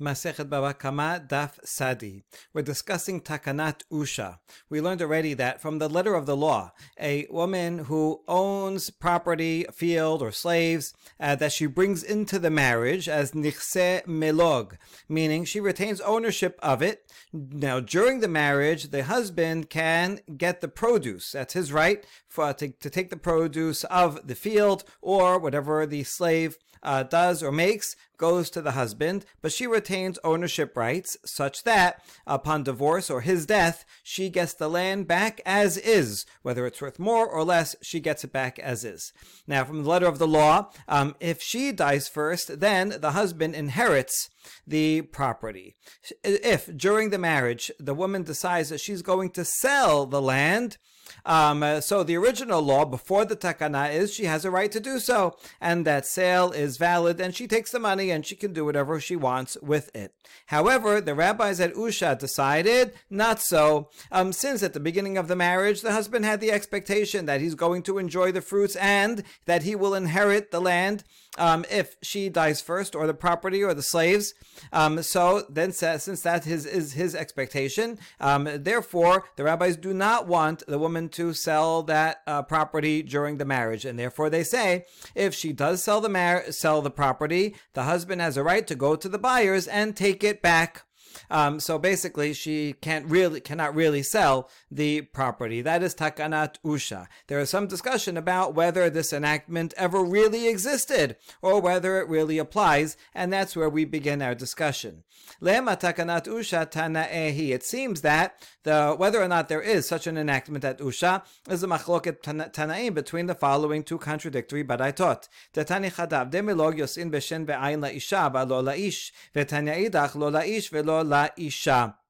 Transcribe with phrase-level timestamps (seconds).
[0.00, 2.22] Masechet Baba Kama Daf Tzadi.
[2.52, 4.38] We're discussing Takanat Usha.
[4.68, 9.66] We learned already that from the letter of the law, a woman who owns property,
[9.72, 14.76] field, or slaves uh, that she brings into the marriage as Nichse Melog,
[15.08, 17.12] meaning she retains ownership of it.
[17.32, 21.32] Now, during the marriage, the husband can get the produce.
[21.32, 26.02] That's his right for, to, to take the produce of the field or whatever the
[26.02, 29.83] slave uh, does or makes goes to the husband, but she retains
[30.24, 35.76] ownership rights such that upon divorce or his death, she gets the land back as
[35.76, 36.26] is.
[36.42, 39.12] Whether it's worth more or less, she gets it back as is.
[39.46, 43.54] Now, from the letter of the law, um, if she dies first, then the husband
[43.54, 44.30] inherits
[44.66, 45.74] the property.
[46.22, 50.78] If during the marriage the woman decides that she's going to sell the land,
[51.24, 54.80] um, uh, so the original law before the takana is she has a right to
[54.80, 58.52] do so, and that sale is valid, and she takes the money and she can
[58.52, 60.14] do whatever she wants with it.
[60.46, 65.36] However, the rabbis at Usha decided not so, um, since at the beginning of the
[65.36, 69.62] marriage the husband had the expectation that he's going to enjoy the fruits and that
[69.62, 71.04] he will inherit the land
[71.38, 74.34] um, if she dies first, or the property, or the slaves.
[74.72, 80.26] Um, so then, since that is, is his expectation, um, therefore the rabbis do not
[80.26, 84.84] want the woman to sell that uh, property during the marriage, and therefore they say
[85.14, 88.74] if she does sell the mar- sell the property, the husband has a right to
[88.74, 90.84] go to the buyers and take it back.
[91.30, 95.62] Um, so basically, she can't really cannot really sell the property.
[95.62, 97.06] That is takanat usha.
[97.28, 102.38] There is some discussion about whether this enactment ever really existed or whether it really
[102.38, 105.04] applies, and that's where we begin our discussion.
[105.40, 107.50] Lema takanat usha tanaehi.
[107.50, 111.62] It seems that the whether or not there is such an enactment at usha is
[111.62, 115.28] a machloket tanaim between the following two contradictory baraitot.
[115.52, 121.32] Tetani chadav demilog yosin beshen be'ayin la'isha v'lo la'ish v'tanya idach lo la'ish v'lo la
[121.36, 122.03] isha.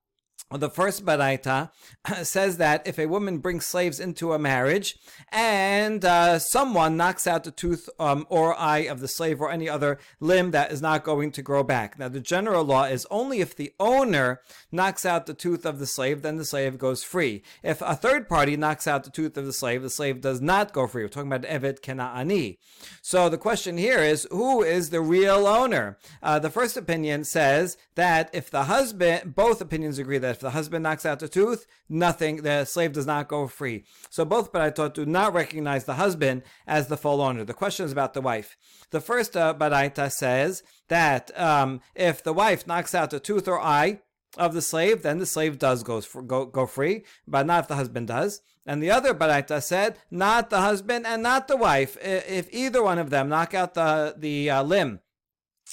[0.56, 1.70] The first baraita
[2.22, 4.96] says that if a woman brings slaves into a marriage
[5.33, 9.68] and uh, someone knocks out the tooth um, or eye of the slave or any
[9.68, 11.98] other limb that is not going to grow back.
[11.98, 14.40] Now, the general law is only if the owner
[14.70, 17.42] knocks out the tooth of the slave, then the slave goes free.
[17.62, 20.73] If a third party knocks out the tooth of the slave, the slave does not
[20.73, 21.02] go free.
[21.02, 22.58] We're talking about Evet Kena'ani.
[23.02, 25.98] So the question here is who is the real owner?
[26.23, 30.84] Uh, the first opinion says that if the husband, both opinions agree that the husband
[30.84, 33.84] knocks out the tooth, nothing, the slave does not go free.
[34.10, 37.44] So both Baraitot do not recognize the husband as the full owner.
[37.44, 38.56] The question is about the wife.
[38.90, 43.60] The first uh, Baraita says that um, if the wife knocks out the tooth or
[43.60, 44.00] eye,
[44.36, 47.77] of the slave, then the slave does go, go, go free, but not if the
[47.77, 48.40] husband does.
[48.66, 51.96] And the other Baraita said, not the husband and not the wife.
[52.02, 55.00] If either one of them knock out the, the uh, limb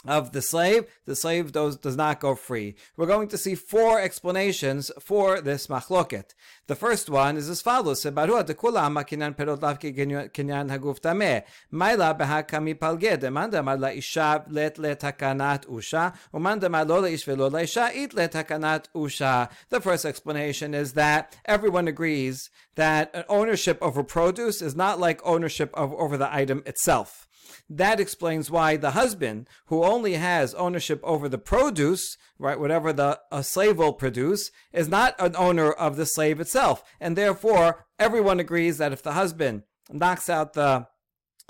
[0.06, 2.76] of the slave, the slave does, does not go free.
[2.98, 6.34] We're going to see four explanations for this machloket.
[6.68, 11.44] The first one is as follows: Sebaru dekula kinyan perot lavki kinyan haguf tameh.
[11.72, 17.94] Maila behakami palge demanda mar isha let letakanat usha umanda mar lo leish velo leisha
[17.96, 19.50] it letakanat usha.
[19.70, 25.72] The first explanation is that everyone agrees that ownership over produce is not like ownership
[25.74, 27.28] of over the item itself.
[27.74, 33.22] That explains why the husband, who only has ownership over the produce, right, whatever the
[33.32, 36.84] a slave will produce, is not an owner of the slave itself.
[37.00, 40.88] And therefore, everyone agrees that if the husband knocks out the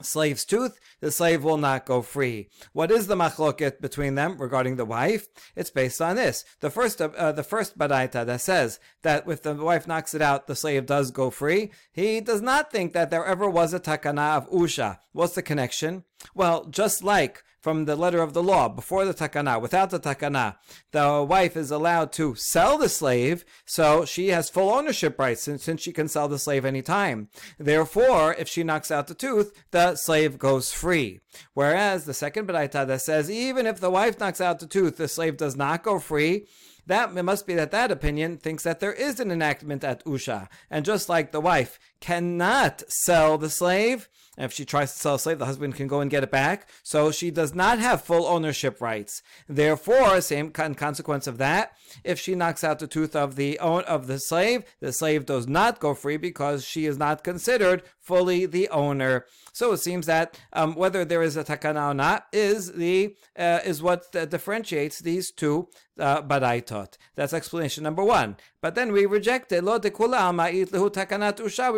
[0.05, 2.49] slave's tooth, the slave will not go free.
[2.73, 5.27] What is the machloket between them regarding the wife?
[5.55, 6.45] It's based on this.
[6.59, 10.47] The first, uh, the first baraita that says that if the wife knocks it out,
[10.47, 11.71] the slave does go free.
[11.91, 14.99] He does not think that there ever was a takana of usha.
[15.11, 16.03] What's the connection?
[16.35, 20.55] Well, just like from the letter of the law before the takana, without the takana,
[20.91, 25.63] the wife is allowed to sell the slave, so she has full ownership rights since,
[25.63, 27.29] since she can sell the slave anytime.
[27.59, 31.21] Therefore, if she knocks out the tooth, the slave goes free.
[31.53, 35.07] Whereas the second baraita that says even if the wife knocks out the tooth, the
[35.07, 36.47] slave does not go free.
[36.87, 40.49] That it must be that that opinion thinks that there is an enactment at Usha,
[40.69, 45.19] and just like the wife cannot sell the slave, if she tries to sell a
[45.19, 46.69] slave, the husband can go and get it back.
[46.83, 49.21] So she does not have full ownership rights.
[49.47, 51.73] Therefore, same consequence of that,
[52.03, 55.79] if she knocks out the tooth of the of the slave, the slave does not
[55.79, 59.25] go free because she is not considered fully the owner.
[59.51, 63.59] So it seems that um, whether there is a takana or not is the uh,
[63.65, 65.67] is what uh, differentiates these two
[65.99, 66.97] uh, baraitot.
[67.15, 68.37] That's explanation number one.
[68.61, 69.63] But then we reject it.
[69.63, 69.89] Lo We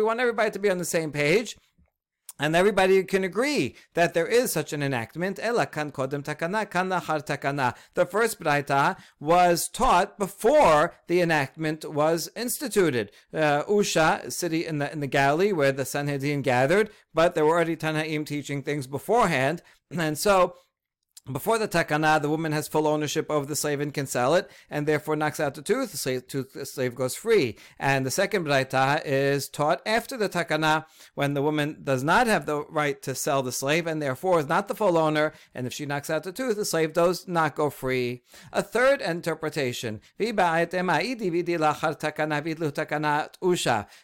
[0.02, 1.56] want everybody to be on the same page.
[2.38, 5.38] And everybody can agree that there is such an enactment.
[5.40, 7.74] Ela kan kodem takana, kan takana.
[7.94, 13.10] The first braita was taught before the enactment was instituted.
[13.32, 17.54] Uh, Usha, city in the in the Galilee where the Sanhedrin gathered, but there were
[17.54, 20.56] already Tanaim teaching things beforehand, and so
[21.32, 24.50] before the takana, the woman has full ownership of the slave and can sell it,
[24.68, 25.92] and therefore knocks out the tooth.
[25.92, 27.56] The slave, tooth, the slave goes free.
[27.78, 30.84] And the second braita is taught after the takana,
[31.14, 34.48] when the woman does not have the right to sell the slave, and therefore is
[34.48, 35.32] not the full owner.
[35.54, 38.22] And if she knocks out the tooth, the slave does not go free.
[38.52, 40.02] A third interpretation.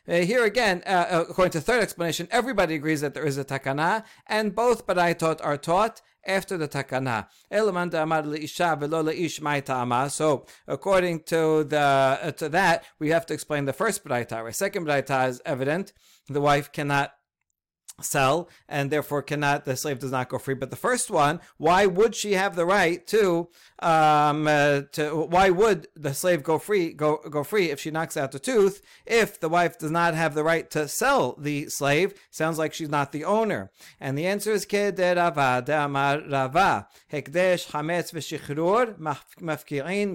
[0.09, 4.05] Uh, here again, uh, according to third explanation, everybody agrees that there is a takana,
[4.27, 7.27] and both braitot are taught after the takana.
[7.53, 10.11] Elamanda Madli Isha Vilola Ishmaita.
[10.11, 14.43] So, according to the uh, to that, we have to explain the first braita.
[14.45, 14.55] Right?
[14.55, 15.93] Second braita is evident.
[16.29, 17.13] The wife cannot
[18.05, 20.55] sell and therefore cannot the slave does not go free.
[20.55, 23.49] But the first one why would she have the right to
[23.81, 28.17] um, uh, to why would the slave go free go go free if she knocks
[28.17, 32.15] out the tooth if the wife does not have the right to sell the slave?
[32.31, 33.71] Sounds like she's not the owner.
[34.01, 36.89] And the answer is rava amar rava.
[37.13, 40.11] Hekdesh hametz v'shichrur mafkirin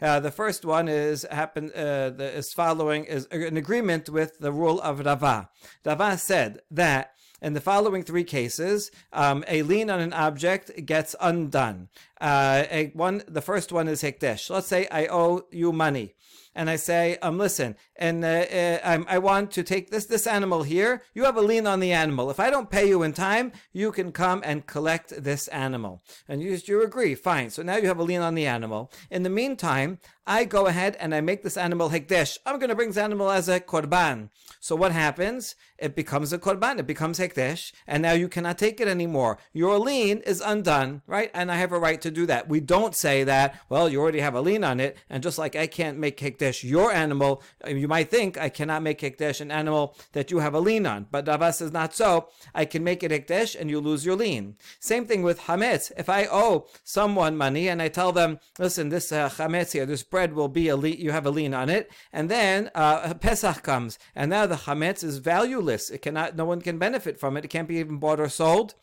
[0.00, 4.52] uh, the first one is happen uh, the, is following is an agreement with the
[4.52, 5.48] rule of rava.
[5.84, 11.16] Rava said that in the following three cases, um, a lien on an object gets
[11.20, 11.88] undone.
[12.20, 14.48] Uh, a, one, the first one is hekdesh.
[14.48, 16.14] Let's say I owe you money
[16.54, 20.62] and I say, um, listen, and uh, uh, I want to take this this animal
[20.62, 21.02] here.
[21.14, 22.30] You have a lien on the animal.
[22.30, 26.02] If I don't pay you in time, you can come and collect this animal.
[26.28, 27.50] And you, you agree, fine.
[27.50, 28.92] So now you have a lien on the animal.
[29.10, 32.38] In the meantime, I go ahead and I make this animal hekdesh.
[32.44, 34.28] I'm going to bring this animal as a korban.
[34.62, 35.56] So what happens?
[35.76, 36.78] It becomes a korban.
[36.78, 39.38] It becomes hekdesh, and now you cannot take it anymore.
[39.52, 41.32] Your lien is undone, right?
[41.34, 42.48] And I have a right to do that.
[42.48, 43.60] We don't say that.
[43.68, 46.62] Well, you already have a lien on it, and just like I can't make hekdesh
[46.62, 50.60] your animal, you might think I cannot make hekdesh an animal that you have a
[50.60, 51.08] lien on.
[51.10, 52.28] But Davas is not so.
[52.54, 54.54] I can make it hekdesh, and you lose your lien.
[54.78, 55.90] Same thing with hametz.
[55.96, 59.28] If I owe someone money and I tell them, listen, this uh,
[59.72, 62.70] here, this bread will be a lien, you have a lien on it, and then
[62.76, 65.88] uh, Pesach comes, and now the chametz is valueless.
[65.88, 67.44] It cannot, no one can benefit from it.
[67.44, 68.74] It can't be even bought or sold.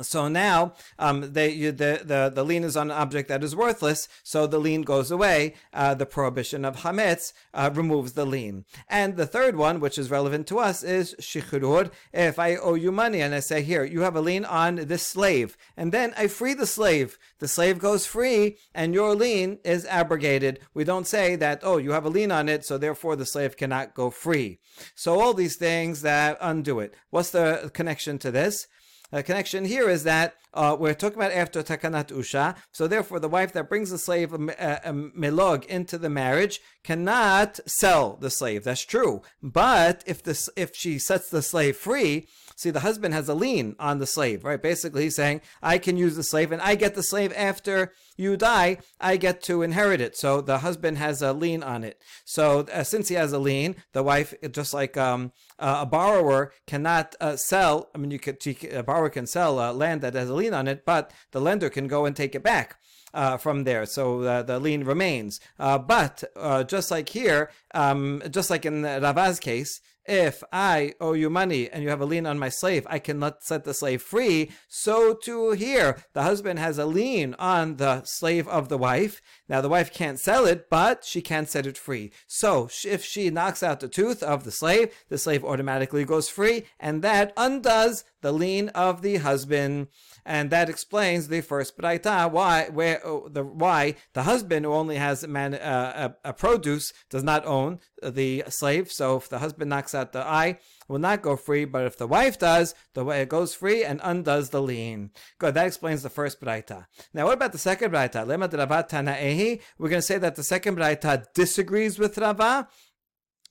[0.00, 3.54] So now um, they, you, the, the, the lien is on an object that is
[3.54, 5.54] worthless, so the lien goes away.
[5.72, 8.64] Uh, the prohibition of hametz uh, removes the lien.
[8.88, 11.90] And the third one, which is relevant to us, is shichrur.
[12.12, 15.06] If I owe you money and I say, here, you have a lien on this
[15.06, 19.84] slave, and then I free the slave, the slave goes free, and your lien is
[19.86, 20.60] abrogated.
[20.72, 23.58] We don't say that, oh, you have a lien on it, so therefore the slave
[23.58, 24.58] cannot go free.
[24.94, 26.94] So all these things that undo it.
[27.10, 28.68] What's the connection to this?
[29.12, 32.56] Uh, connection here is that uh, we're talking about after takanat usha.
[32.72, 36.60] So therefore, the wife that brings the slave a, a, a milog into the marriage
[36.84, 38.64] cannot sell the slave.
[38.64, 39.22] That's true.
[39.42, 42.28] But if this if she sets the slave free,
[42.62, 44.60] see the husband has a lien on the slave, right?
[44.60, 48.36] Basically, he's saying I can use the slave and I get the slave after you
[48.36, 48.78] die.
[49.00, 50.16] I get to inherit it.
[50.16, 52.00] So the husband has a lien on it.
[52.24, 56.52] So uh, since he has a lien, the wife, just like um, uh, a borrower,
[56.66, 57.90] cannot uh, sell.
[57.94, 58.38] I mean, you could
[58.72, 61.70] a borrower can sell uh, land that has a lien on it, but the lender
[61.70, 62.76] can go and take it back
[63.14, 63.86] uh, from there.
[63.86, 65.40] So uh, the lien remains.
[65.58, 71.12] Uh, but uh, just like here, um, just like in Rava's case, if I owe
[71.12, 73.74] you money and you have a lien on my slave, I can let set the
[73.74, 74.50] slave free.
[74.68, 79.22] So too here, the husband has a lien on the slave of the wife.
[79.48, 82.12] Now the wife can't sell it, but she can set it free.
[82.26, 86.64] So if she knocks out the tooth of the slave, the slave automatically goes free,
[86.80, 89.88] and that undoes the lien of the husband
[90.24, 94.96] and that explains the first braita why where uh, the why the husband who only
[94.96, 98.90] has man, uh, a, a, produce does not own the slave.
[98.90, 102.06] So if the husband knocks out the eye, will not go free, but if the
[102.06, 105.10] wife does, the way it goes free and undoes the lien.
[105.38, 105.54] Good.
[105.54, 106.86] That explains the first braita.
[107.14, 108.26] Now, what about the second braita?
[108.26, 109.60] Lema.
[109.78, 112.68] We're going to say that the second braita disagrees with Rava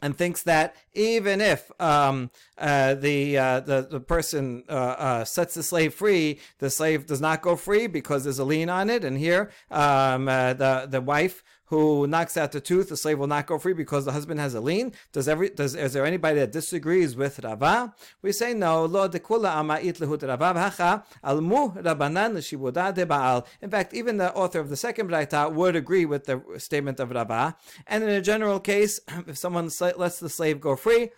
[0.01, 5.53] and thinks that even if um, uh, the, uh, the the person uh, uh, sets
[5.53, 9.03] the slave free, the slave does not go free because there's a lien on it.
[9.03, 13.27] And here, um, uh, the the wife who knocks out the tooth, the slave will
[13.27, 14.91] not go free because the husband has a lien.
[15.13, 17.95] Does every does is there anybody that disagrees with Rava?
[18.21, 18.83] We say no.
[18.83, 23.47] Lo dekula amait lehut Rava v'hacha almu rabanan l'shibuda de baal.
[23.61, 27.09] In fact, even the author of the second Braita would agree with the statement of
[27.09, 27.55] Rava.
[27.87, 31.11] And in a general case, if someone lets the slave go free,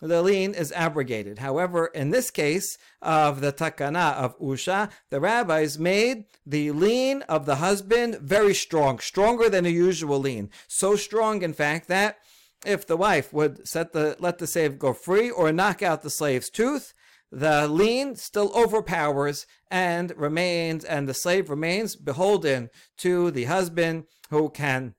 [0.00, 1.38] the lien is abrogated.
[1.38, 7.46] However, in this case of the takana of Usha, the rabbis made the lien of
[7.46, 10.50] the husband very strong, stronger than a usual lien.
[10.68, 12.18] So strong, in fact, that
[12.64, 16.10] if the wife would set the let the slave go free or knock out the
[16.10, 16.92] slave's tooth,
[17.32, 24.50] the lien still overpowers and remains, and the slave remains beholden to the husband who
[24.50, 24.94] can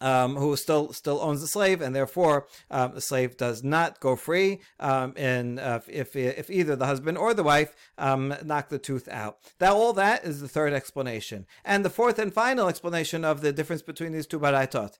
[0.00, 4.16] um, who still still owns the slave, and therefore um, the slave does not go
[4.16, 8.78] free um, in, uh, if if either the husband or the wife um, knock the
[8.78, 9.38] tooth out.
[9.58, 13.52] That all that is the third explanation, and the fourth and final explanation of the
[13.52, 14.96] difference between these two baraitot.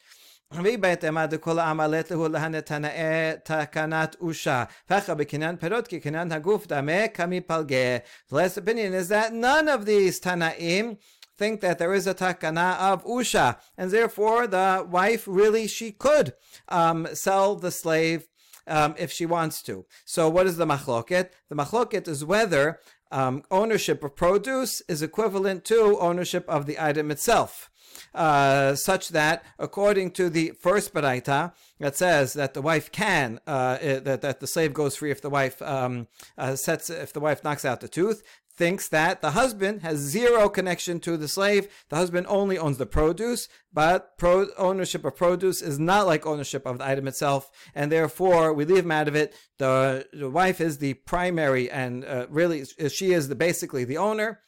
[0.53, 7.97] דכל העמלת להו להנתנאי תקנת אושה, פחה בקניין פירות כקניין הגוף דמה כמפלגה.
[8.31, 10.97] The last opinion is that none of these Tanaim
[11.38, 16.34] think that there is a takana of usha, and therefore the wife really she could
[16.70, 18.28] um, sell the slave
[18.68, 19.86] um, if she wants to.
[20.06, 21.30] So what is the machloket?
[21.50, 22.80] The machloket is whether
[23.12, 27.70] um, ownership of produce is equivalent to ownership of the item itself.
[28.14, 33.78] Uh, such that, according to the first baraita, that says that the wife can uh,
[33.78, 36.08] that that the slave goes free if the wife um,
[36.38, 38.24] uh, sets if the wife knocks out the tooth
[38.58, 41.68] thinks that the husband has zero connection to the slave.
[41.90, 46.66] The husband only owns the produce, but pro- ownership of produce is not like ownership
[46.66, 49.34] of the item itself, and therefore we leave him out of it.
[49.58, 54.42] The, the wife is the primary, and uh, really she is the basically the owner.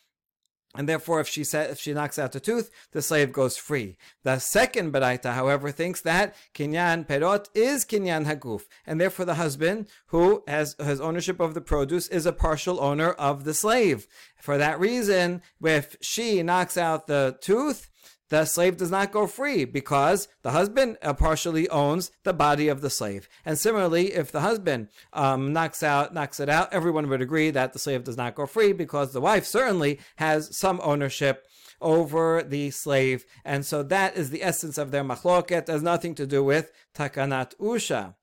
[0.75, 3.95] And therefore, if she sa- if she knocks out the tooth, the slave goes free.
[4.23, 9.87] The second baraita, however, thinks that kinyan perot is kinyan haguf, and therefore the husband
[10.07, 14.07] who has has ownership of the produce is a partial owner of the slave.
[14.41, 17.89] For that reason, if she knocks out the tooth,
[18.33, 22.81] the slave does not go free because the husband uh, partially owns the body of
[22.81, 23.29] the slave.
[23.45, 27.73] And similarly, if the husband um, knocks out knocks it out, everyone would agree that
[27.73, 31.45] the slave does not go free because the wife certainly has some ownership
[31.79, 33.23] over the slave.
[33.45, 35.51] And so that is the essence of their machloket.
[35.51, 38.15] It Has nothing to do with takanat usha.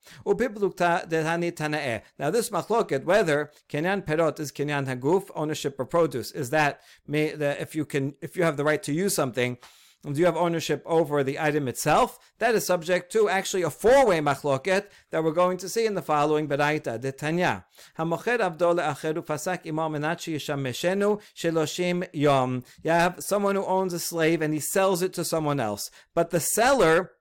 [2.19, 7.75] Now this machloket, whether kinyan perot is kinyan haguf, ownership of produce, is that if
[7.75, 9.57] you can, if you have the right to use something,
[10.03, 12.17] do you have ownership over the item itself?
[12.39, 16.01] That is subject to actually a four-way machloket that we're going to see in the
[16.01, 16.99] following beraita.
[16.99, 17.65] Detanya.
[17.99, 22.63] Hamocher avdo le'acheru fasak imam menachi yishameshenu sheloshim yom.
[22.81, 25.91] You have someone who owns a slave and he sells it to someone else.
[26.15, 27.11] But the seller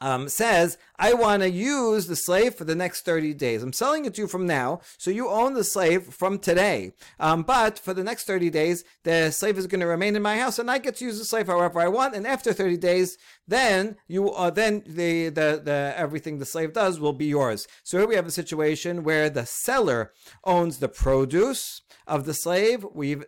[0.00, 3.62] um, says, I want to use the slave for the next 30 days.
[3.62, 6.92] I'm selling it to you from now, so you own the slave from today.
[7.18, 10.38] Um, but for the next 30 days, the slave is going to remain in my
[10.38, 12.14] house, and I get to use the slave however I want.
[12.14, 17.00] And after 30 days, then you uh, then the, the the everything the slave does
[17.00, 17.66] will be yours.
[17.82, 20.12] So here we have a situation where the seller
[20.44, 22.84] owns the produce of the slave,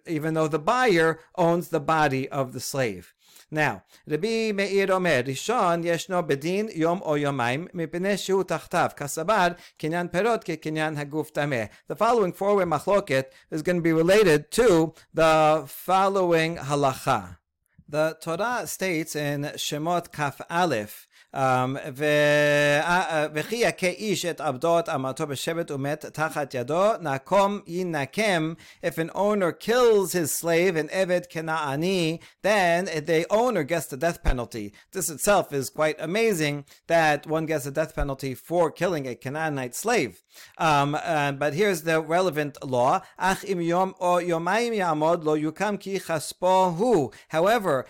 [0.07, 3.13] even though the buyer owns the body of the slave.
[3.55, 8.17] Now, Rabbi Meir Omer, Rishon yeshno bedin yom o yomaim mipnei
[8.47, 11.69] tachtav kasabar kinyan perot ke kinyan haguf tameh.
[11.87, 17.37] The following four-way machloket is going to be related to the following halacha.
[17.87, 21.07] The Torah states in Shemot Kaf Aleph
[23.34, 28.54] וכי יכה איש את עבדו את אמתו בשבט ומת תחת ידו, נקום ינקם.
[28.84, 34.24] If an owner kills his slave, an Eved Kena'ani, then the owner gets the death
[34.24, 34.74] penalty.
[34.92, 39.76] This itself is quite amazing that one gets a death penalty for killing a Canaanite
[39.76, 40.24] slave.
[40.58, 43.02] Um, uh, but here's the relevant law.
[43.18, 43.46] However,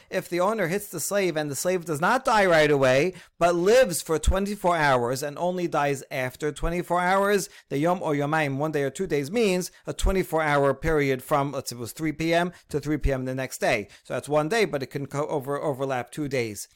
[0.10, 3.57] if the owner hits the slave and the slave does not die right away, but
[3.57, 8.71] lives for 24 hours and only dies after 24 hours, the Yom or Yomaim, one
[8.71, 12.13] day or two days, means a 24 hour period from, let's say it was 3
[12.13, 12.53] p.m.
[12.69, 13.25] to 3 p.m.
[13.25, 13.89] the next day.
[14.05, 16.69] So that's one day, but it can co- over, overlap two days.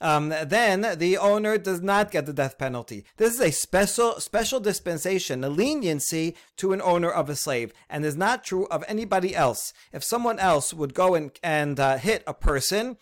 [0.00, 3.04] Um, then the owner does not get the death penalty.
[3.18, 8.06] This is a special special dispensation, a leniency to an owner of a slave, and
[8.06, 9.74] is not true of anybody else.
[9.92, 12.96] If someone else would go and and uh, hit a person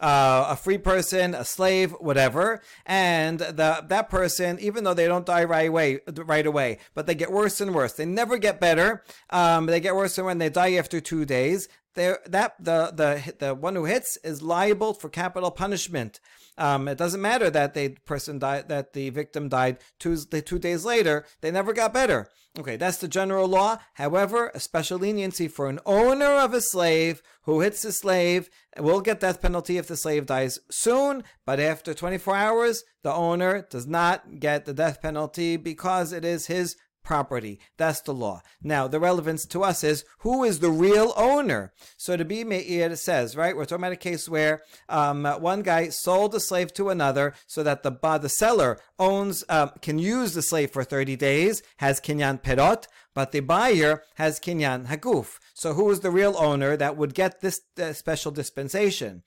[0.00, 5.26] uh, a free person, a slave, whatever, and the that person, even though they don't
[5.26, 7.92] die right away, right away, but they get worse and worse.
[7.94, 9.02] They never get better.
[9.30, 13.54] Um, they get worse, and when they die after two days, that the the the
[13.54, 16.20] one who hits is liable for capital punishment.
[16.58, 20.84] Um, it doesn't matter that the person died, that the victim died two, two days
[20.84, 21.24] later.
[21.40, 22.28] They never got better.
[22.58, 23.78] Okay, that's the general law.
[23.94, 29.00] However, a special leniency for an owner of a slave who hits the slave will
[29.00, 33.86] get death penalty if the slave dies soon, but after 24 hours, the owner does
[33.86, 36.76] not get the death penalty because it is his
[37.08, 37.58] property.
[37.78, 38.42] That's the law.
[38.62, 41.72] Now, the relevance to us is who is the real owner?
[41.96, 44.60] So Rebbe Meir says, right, we're talking about a case where
[44.90, 49.42] um, one guy sold a slave to another so that the, uh, the seller owns,
[49.48, 52.84] um, can use the slave for 30 days, has kinyan perot,
[53.14, 55.38] but the buyer has kinyan haguf.
[55.54, 59.22] So who is the real owner that would get this uh, special dispensation?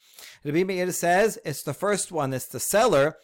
[0.45, 3.17] Rabbi Meir says it's the first one, it's the seller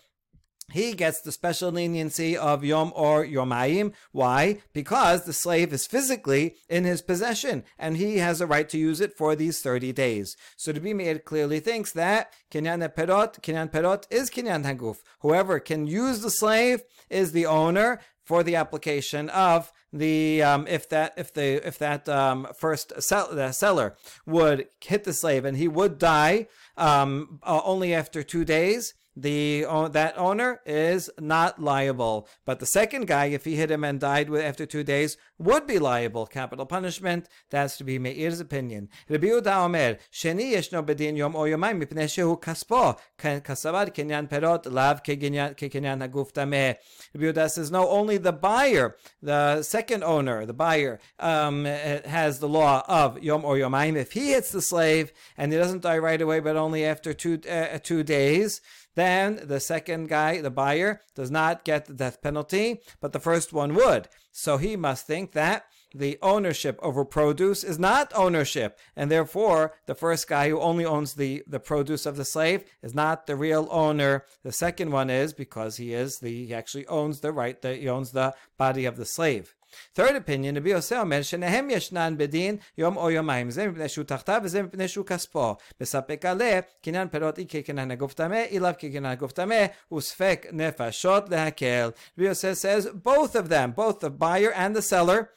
[0.72, 3.94] he gets the special leniency of Yom or Yomayim.
[4.12, 4.62] Why?
[4.74, 9.00] Because the slave is physically in his possession and he has a right to use
[9.00, 10.36] it for these 30 days.
[10.58, 14.98] So Rebbe Meir clearly thinks that Kinyan Perot, Kinyan Perot is Kinyan Haguf.
[15.22, 20.90] Whoever can use the slave is the owner for the application of the um, if
[20.90, 23.96] that if the if that um, first sell, the seller
[24.26, 29.66] would hit the slave and he would die um, uh, only after two days the
[29.92, 32.28] that owner is not liable.
[32.46, 35.80] But the second guy, if he hit him and died after two days, would be
[35.80, 36.28] liable.
[36.28, 37.28] Capital punishment.
[37.50, 38.90] That's Rebbe Meir's opinion.
[39.10, 44.72] Rabbi Yehuda Omer, Sheni yeshno bedin yom o yomayim mipnei shehu kaspo kasavar kinyan perot
[44.72, 46.76] lav kinyan haguf tameh.
[47.16, 52.50] Rabbi Yehuda says no, only the buyer, the second owner, the buyer, um, has the
[52.50, 53.96] law of yom or yomayim.
[53.96, 57.40] If he hits the slave and he doesn't die right away, but only after two
[57.50, 58.62] uh, two days
[58.98, 63.54] then the second guy, the buyer, does not get the death penalty, but the first
[63.54, 64.10] one would.
[64.32, 69.96] So he must think that the ownership over produce is not ownership, and therefore the
[69.96, 73.68] first guy who only owns the, the produce of the slave is not the real
[73.72, 74.26] owner.
[74.44, 77.88] The second one is because he is the he actually owns the right that he
[77.88, 79.54] owns the body of the slave
[79.95, 84.41] Third opinion, Rabbi Yosef אומר שניהם ישנן בדין יום או יומיים, זה מפני שהוא תחתיו
[84.45, 85.55] וזה מפני שהוא כספו.
[85.81, 91.91] מספק עליה קניין פירות אי כקניין הגוף טמא, אילאו כקניין הגוף טמא, וספק נפשות להקל.
[92.19, 95.29] Rabbi Yosef says both of them, both the buyer and the seller,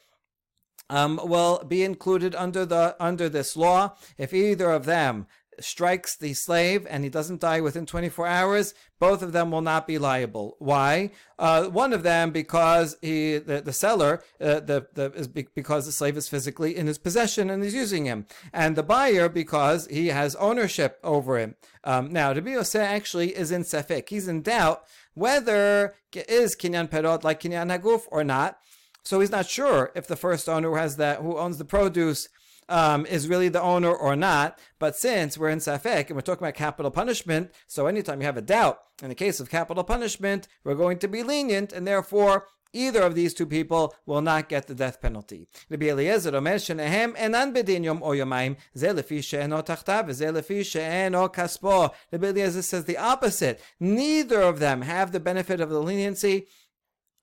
[0.90, 5.26] um, will be included under the under this law if either of them
[5.63, 9.87] strikes the slave and he doesn't die within 24 hours, both of them will not
[9.87, 10.55] be liable.
[10.59, 11.11] Why?
[11.39, 15.91] Uh, one of them because he, the, the seller, uh, the, the, is because the
[15.91, 20.07] slave is physically in his possession and is using him, and the buyer because he
[20.07, 21.55] has ownership over him.
[21.83, 24.09] Um, now, Rabbi Yosef actually is in sefik.
[24.09, 24.83] He's in doubt
[25.13, 28.59] whether is kinyan perot like kinyan haguf or not.
[29.03, 32.29] So he's not sure if the first owner who has that, who owns the produce,
[32.71, 34.57] um, is really the owner or not.
[34.79, 38.37] But since we're in Safek and we're talking about capital punishment, so anytime you have
[38.37, 42.47] a doubt, in the case of capital punishment, we're going to be lenient, and therefore
[42.73, 45.47] either of these two people will not get the death penalty.
[45.69, 50.65] Rabbi Eliezer Omer shenehem enan bedin yom o yomayim ze lefi she'eno tachtav ze lefi
[50.65, 51.91] she'eno kaspo.
[52.11, 53.61] Rabbi Eliezer says the opposite.
[53.79, 56.47] Neither of them have the benefit of the leniency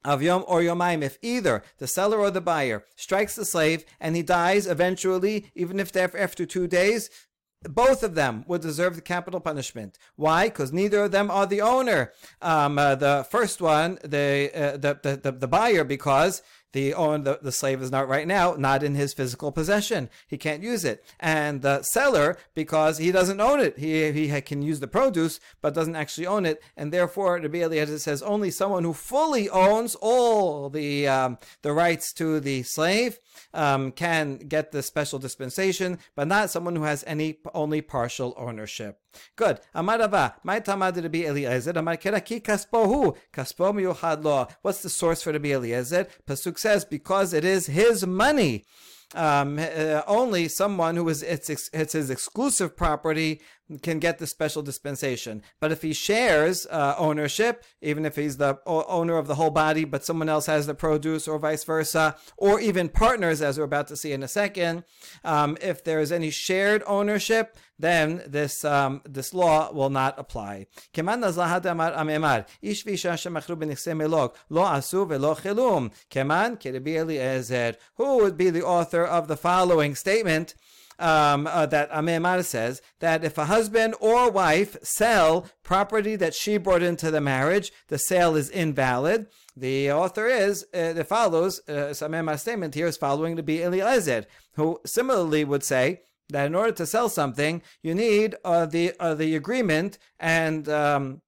[0.04, 4.16] of Yom or Yomaim, if either the seller or the buyer strikes the slave and
[4.16, 7.10] he dies eventually, even if after two days,
[7.62, 9.98] both of them would deserve the capital punishment.
[10.14, 10.44] Why?
[10.44, 12.12] Because neither of them are the owner.
[12.40, 17.24] Um, uh, the first one, the, uh, the, the, the, the buyer, because the own
[17.24, 20.84] the, the slave is not right now not in his physical possession he can't use
[20.84, 25.40] it and the seller because he doesn't own it he he can use the produce
[25.60, 29.94] but doesn't actually own it and therefore the Eliezer says only someone who fully owns
[29.96, 33.18] all the um, the rights to the slave
[33.54, 39.00] um, can get the special dispensation but not someone who has any only partial ownership
[39.36, 39.60] Good.
[39.74, 41.24] Amar Rava, my tamad Rabbi
[41.74, 41.98] Amar.
[44.62, 46.06] What's the source for Rabbi Eliezer?
[46.26, 48.64] Pasuk says, because it is his money.
[49.14, 53.40] Um, uh, only someone who is it's, it's his exclusive property
[53.82, 55.42] can get the special dispensation.
[55.60, 59.84] But if he shares uh, ownership, even if he's the owner of the whole body,
[59.84, 63.88] but someone else has the produce, or vice versa, or even partners, as we're about
[63.88, 64.84] to see in a second,
[65.24, 70.66] um, if there is any shared ownership, then this um, this law will not apply.
[77.96, 80.54] Who would be the author of the following statement?
[81.00, 86.56] Um, uh, that Amemar says that if a husband or wife sell property that she
[86.56, 89.28] brought into the marriage, the sale is invalid.
[89.56, 94.80] The author is, uh, it follows, uh, Samemar's statement here is following Rebbe Eliezer, who
[94.84, 99.34] similarly would say that in order to sell something, you need uh, the uh, the
[99.34, 101.22] agreement and um,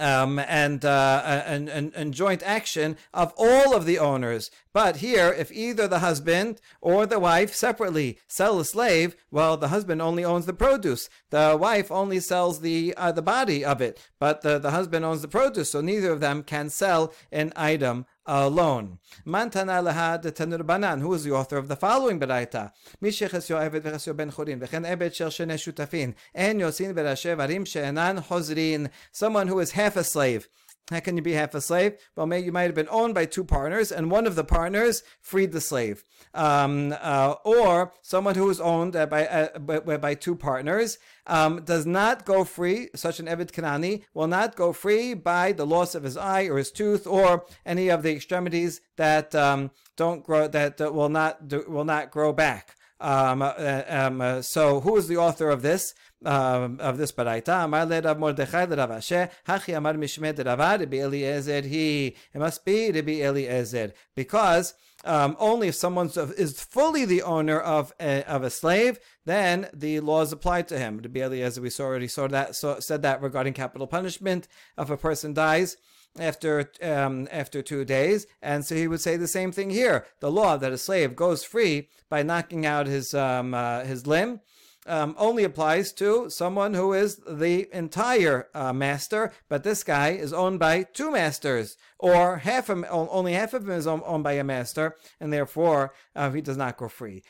[0.00, 4.50] um, and, uh, and, and, and joint action of all of the owners.
[4.72, 9.68] But here, if either the husband or the wife separately sell a slave, well, the
[9.68, 11.08] husband only owns the produce.
[11.30, 15.22] The wife only sells the uh, the body of it, but the, the husband owns
[15.22, 18.98] the produce, so neither of them can sell an item alone.
[19.26, 22.72] Mantana leha de Tanur Banan, who is the author of the following beraita.
[23.02, 27.66] Misheches yo evet v'chesyo ben chorin, v'chen evet shel shene shutafin, en yosin v'rashe varim
[27.66, 28.90] she'enan hozrin.
[29.12, 30.48] Someone who is half a slave.
[30.90, 31.94] How can you be half a slave?
[32.16, 35.52] Well, you might have been owned by two partners, and one of the partners freed
[35.52, 40.34] the slave, um, uh, or someone who is owned uh, by, uh, by, by two
[40.34, 42.88] partners um, does not go free.
[42.96, 46.58] Such an Evid Kanani will not go free by the loss of his eye or
[46.58, 51.64] his tooth or any of the extremities that um, don't grow that will not do,
[51.68, 52.76] will not grow back.
[53.00, 55.94] Um, uh, um, uh, so, who is the author of this?
[56.22, 57.64] Um, of this baraita.
[57.64, 62.08] Amar le Rav Mordechai le Rav Ashi, Hachi Amar Mishmed Rava Rabbi Eliezer he.
[62.34, 67.94] It must be Rabbi Eliezer because um, only if someone is fully the owner of
[67.98, 70.98] a, of a slave, then the laws apply to him.
[70.98, 74.96] Rabbi Eliezer, we saw already saw that so, said that regarding capital punishment if a
[74.96, 75.76] person dies
[76.18, 80.06] after um, after two days, and so he would say the same thing here.
[80.20, 84.40] The law that a slave goes free by knocking out his um, uh, his limb
[84.86, 90.32] um, only applies to someone who is the entire uh, master, but this guy is
[90.32, 94.96] owned by two masters, or half only half of him is owned, by a master,
[95.20, 97.22] and therefore uh, he does not go free.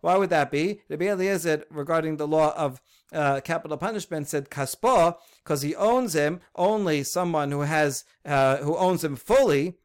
[0.00, 0.80] Why would that be?
[0.88, 2.80] Rabbi Eliezer, regarding the law of
[3.12, 8.76] uh, capital punishment, said kaspo because he owns him only someone who has uh, who
[8.76, 9.78] owns him fully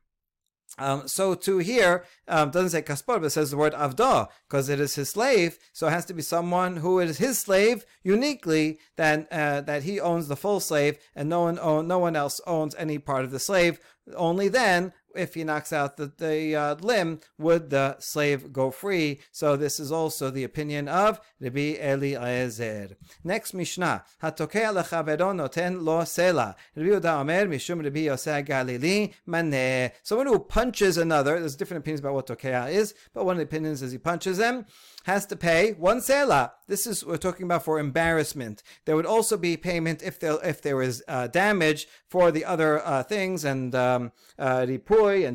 [0.77, 4.79] um, so to here um, doesn't say kaspar, but says the word avda because it
[4.79, 5.57] is his slave.
[5.73, 9.99] So it has to be someone who is his slave uniquely that uh, that he
[9.99, 13.31] owns the full slave, and no one own, no one else owns any part of
[13.31, 13.79] the slave.
[14.15, 19.19] Only then if he knocks out the, the uh, limb, would the slave go free?
[19.31, 22.97] So this is also the opinion of Rabbi Eliezer.
[23.23, 26.55] Next Mishnah, Hatokea lechavero noten lo sela.
[26.75, 29.91] Rabbi Yehuda Omer mishum Rabbi Yosef Galili maneh.
[30.03, 31.39] Someone who punches another.
[31.39, 34.37] There's different opinions about what tokea is, but one of the opinions is he punches
[34.37, 34.65] them
[35.05, 36.51] has to pay one sela.
[36.67, 38.63] This is we're talking about for embarrassment.
[38.85, 42.83] There would also be payment if there if there was uh, damage for the other
[42.83, 44.79] uh, things and um, uh, and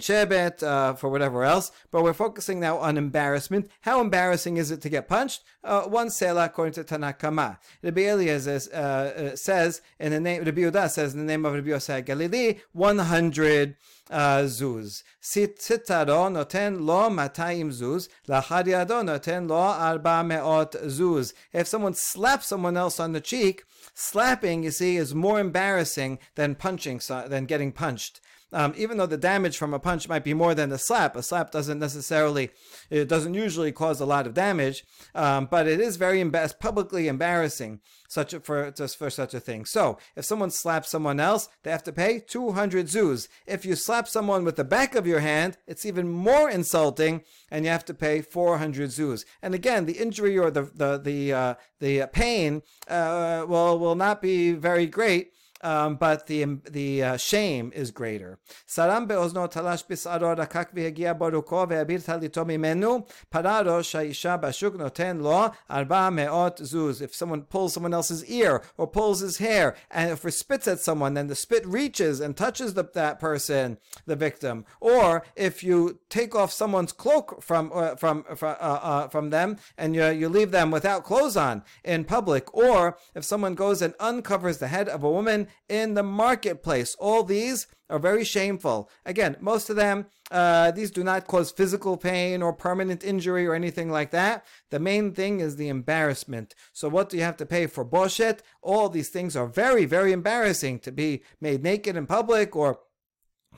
[0.02, 1.70] shebet uh, for whatever else.
[1.92, 3.70] But we're focusing now on embarrassment.
[3.82, 5.44] How embarrassing is it to get punched?
[5.62, 7.58] Uh, one sela according to Tanna Kamma.
[7.82, 11.52] Rabbi Eliezer uh, uh, says in the name Rabbi Yehuda says in the name of
[11.52, 13.76] Rabbi Yosef Galili one hundred
[14.10, 15.02] zuz.
[15.22, 21.34] Sitaro noten lo matayim zuz, lahad yado noten lo arba meot zuz.
[21.52, 26.54] If someone slaps someone else on the cheek, slapping, you see, is more embarrassing than
[26.54, 28.22] punching, than getting punched.
[28.52, 31.22] Um, even though the damage from a punch might be more than a slap, a
[31.22, 32.50] slap doesn't necessarily,
[32.90, 34.84] it doesn't usually cause a lot of damage,
[35.14, 39.64] um, but it is very publicly embarrassing such a, for just for such a thing.
[39.64, 43.28] So if someone slaps someone else, they have to pay 200 zuz.
[43.46, 47.64] If you slap someone with the back of your hand, it's even more insulting, and
[47.64, 49.24] you have to pay 400 zuz.
[49.42, 54.52] And again, the injury or the the the uh, the pain uh, will not be
[54.52, 58.38] very great um, but the the uh, shame is greater.
[58.66, 67.00] Saram be'ozno talash rakak ve'abir talito mimenu pararo sha'isha bashuk noten lo arba me'ot zuz.
[67.02, 70.80] If someone pulls someone else's ear or pulls his hair, and if it spits at
[70.80, 74.64] someone, then the spit reaches and touches the, that person, the victim.
[74.80, 79.58] Or if you take off someone's cloak from uh, from from, uh, uh, from them
[79.76, 83.94] and you, you leave them without clothes on in public, or if someone goes and
[84.00, 86.96] uncovers the head of a woman in the marketplace.
[86.98, 88.88] All these are very shameful.
[89.04, 93.54] Again, most of them, uh, these do not cause physical pain or permanent injury or
[93.54, 94.44] anything like that.
[94.70, 96.54] The main thing is the embarrassment.
[96.72, 98.40] So, what do you have to pay for boshet?
[98.62, 102.78] All these things are very, very embarrassing to be made naked in public or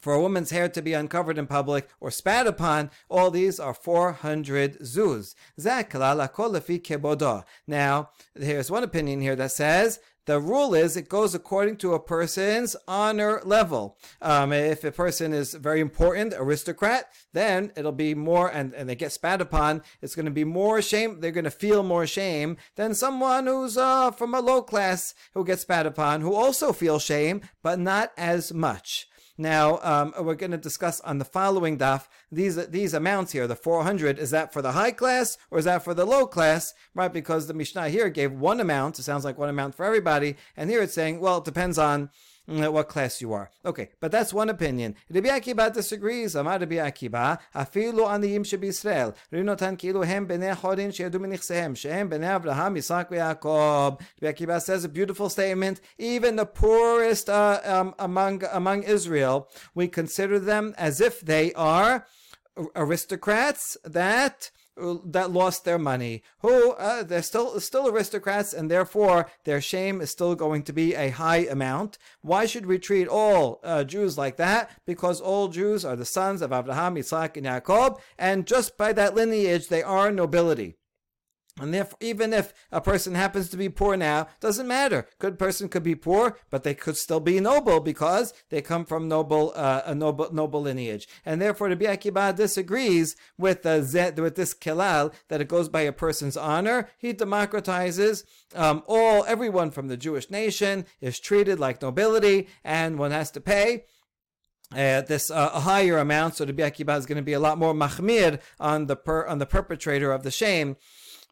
[0.00, 3.72] for a woman's hair to be uncovered in public or spat upon, all these are
[3.72, 5.34] 400 zuz.
[7.66, 12.00] Now, there's one opinion here that says the rule is it goes according to a
[12.00, 13.98] person's honor level.
[14.20, 18.94] Um, if a person is very important, aristocrat, then it'll be more, and, and they
[18.94, 22.56] get spat upon, it's going to be more shame, they're going to feel more shame
[22.76, 27.02] than someone who's uh, from a low class who gets spat upon, who also feels
[27.02, 29.08] shame, but not as much.
[29.42, 33.48] Now, um, we're going to discuss on the following daf these these amounts here.
[33.48, 36.74] The 400 is that for the high class or is that for the low class?
[36.94, 37.12] Right?
[37.12, 39.00] Because the Mishnah here gave one amount.
[39.00, 42.10] It sounds like one amount for everybody, and here it's saying, well, it depends on
[42.46, 43.50] what class you are.
[43.64, 44.94] Okay, but that's one opinion.
[45.10, 46.34] Rabbi Akiba disagrees.
[46.34, 49.14] Amar Rabbi Akiba, afilu aniyim shebisrael.
[49.32, 54.00] Rinotan kilu hem bnei chorin she'edu minichsehem, shehem bnei Avraham, Yitzhak, Yaakov.
[54.20, 55.80] Rabbi Akiba says a beautiful statement.
[55.98, 62.06] Even the poorest uh, um, among among Israel, we consider them as if they are
[62.76, 69.60] aristocrats that that lost their money, who uh, they're still still aristocrats, and therefore their
[69.60, 71.98] shame is still going to be a high amount.
[72.22, 74.70] Why should we treat all uh, Jews like that?
[74.86, 79.14] Because all Jews are the sons of Abraham, Isaac, and Jacob, and just by that
[79.14, 80.76] lineage, they are nobility.
[81.60, 85.06] And therefore, even if a person happens to be poor now, doesn't matter.
[85.18, 89.06] Good person could be poor, but they could still be noble because they come from
[89.06, 91.06] noble, uh, a noble, noble lineage.
[91.26, 93.82] And therefore, Rabbi Akiba disagrees with uh,
[94.16, 96.88] with this kelal that it goes by a person's honor.
[96.96, 103.10] He democratizes um, all, everyone from the Jewish nation is treated like nobility, and one
[103.10, 103.84] has to pay.
[104.72, 107.58] Uh, this uh, a higher amount, so Rabbi Akiba is going to be a lot
[107.58, 110.76] more machmir on the per, on the perpetrator of the shame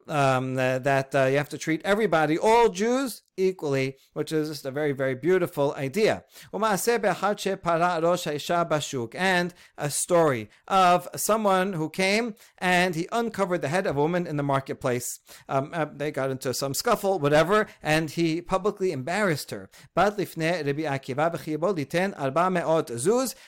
[0.09, 4.71] um, that uh, you have to treat everybody, all Jews, equally, which is just a
[4.71, 6.25] very, very beautiful idea.
[9.15, 14.27] And a story of someone who came and he uncovered the head of a woman
[14.27, 15.21] in the marketplace.
[15.49, 19.71] Um, uh, they got into some scuffle, whatever, and he publicly embarrassed her.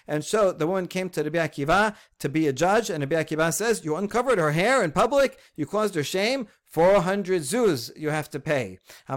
[0.09, 3.53] And so the woman came to Rabbi Akiva to be a judge, and Rabbi Akiva
[3.53, 8.30] says, You uncovered her hair in public, you caused her shame, 400 zuz you have
[8.30, 8.80] to pay.
[9.08, 9.16] The,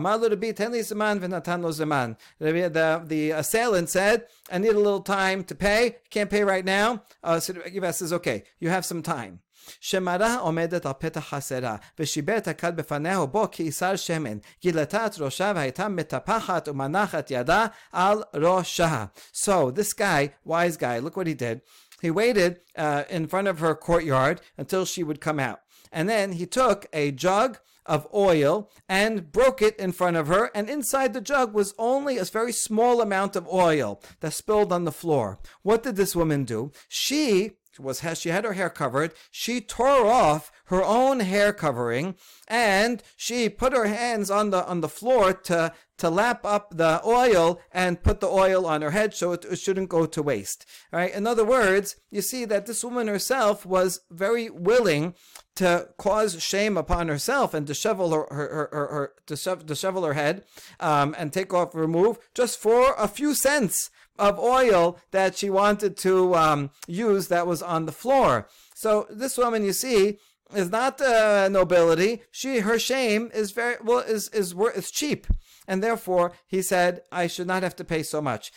[2.39, 5.97] the, the assailant said, I need a little time to pay.
[6.11, 7.03] Can't pay right now.
[7.23, 9.41] Uh, so Giva says, okay, you have some time.
[9.81, 14.39] שמרה עומדת על פתח חסרה, ושיבר את הכד בפניה בו קיסר שמן.
[14.63, 19.05] גילתה את ראשה והייתה מטפחת ומנחת ידה על ראשה.
[19.33, 21.61] So, this guy, wise guy, look what he did.
[22.03, 25.61] He waited uh, in front of her courtyard until she would come out.
[25.96, 30.52] And then he took a jug of oil and broke it in front of her.
[30.54, 34.84] And inside the jug was only a very small amount of oil that spilled on
[34.84, 35.40] the floor.
[35.62, 36.72] What did this woman do?
[36.90, 39.14] She was she had her hair covered.
[39.32, 42.16] She tore off her own hair covering
[42.48, 47.02] and she put her hands on the on the floor to to lap up the
[47.06, 50.66] oil and put the oil on her head so it, shouldn't go to waste.
[50.92, 51.14] Right?
[51.14, 55.16] In other words, you see that this woman herself was very willing
[55.56, 60.44] to cause shame upon herself and dishevel her, her, her, her dishevel her head
[60.80, 65.98] um, and take off, remove just for a few cents of oil that she wanted
[65.98, 68.48] to um, use that was on the floor.
[68.74, 70.20] So this woman, you see,
[70.54, 72.22] is not uh, nobility.
[72.32, 75.28] She, her shame is very well is is is cheap,
[75.68, 78.52] and therefore he said, I should not have to pay so much.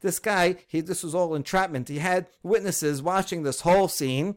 [0.00, 1.88] This guy, he this was all entrapment.
[1.88, 4.36] He had witnesses watching this whole scene.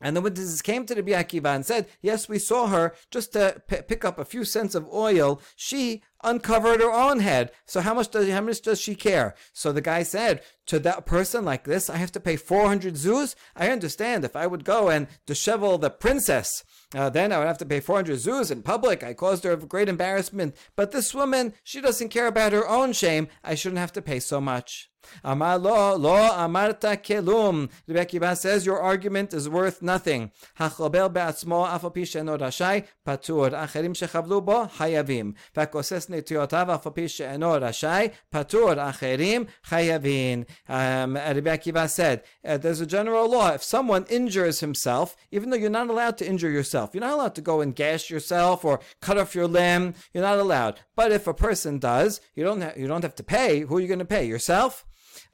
[0.00, 3.62] And the witnesses came to the Akiva and said, Yes, we saw her just to
[3.66, 5.40] p- pick up a few cents of oil.
[5.56, 7.50] She uncovered her own head.
[7.66, 9.34] So how much does how much does she care?
[9.52, 13.34] So the guy said, to that person like this, I have to pay 400 zuz.
[13.54, 17.58] I understand if I would go and dishevel the princess, uh, then I would have
[17.58, 19.02] to pay 400 zuz in public.
[19.02, 20.56] I caused her great embarrassment.
[20.74, 23.28] But this woman, she doesn't care about her own shame.
[23.44, 24.90] I shouldn't have to pay so much.
[25.22, 27.70] Amar lo, lo amarta kelum.
[27.86, 30.30] Rebbe Akiva says your argument is worth nothing.
[30.58, 33.50] Hachobel be'atzmo afopi she'eno rashai patur.
[33.50, 35.34] Acherim shechavlu bo hayavim.
[35.54, 36.05] V'akoses
[40.68, 43.52] Um, Rebbe Akiva said, uh, there's a general law.
[43.52, 47.34] If someone injures himself, even though you're not allowed to injure yourself, you're not allowed
[47.36, 49.94] to go and gash yourself or cut off your limb.
[50.12, 50.80] You're not allowed.
[50.94, 53.60] But if a person does, you don't ha- you don't have to pay.
[53.60, 54.24] Who are you going to pay?
[54.26, 54.84] Yourself?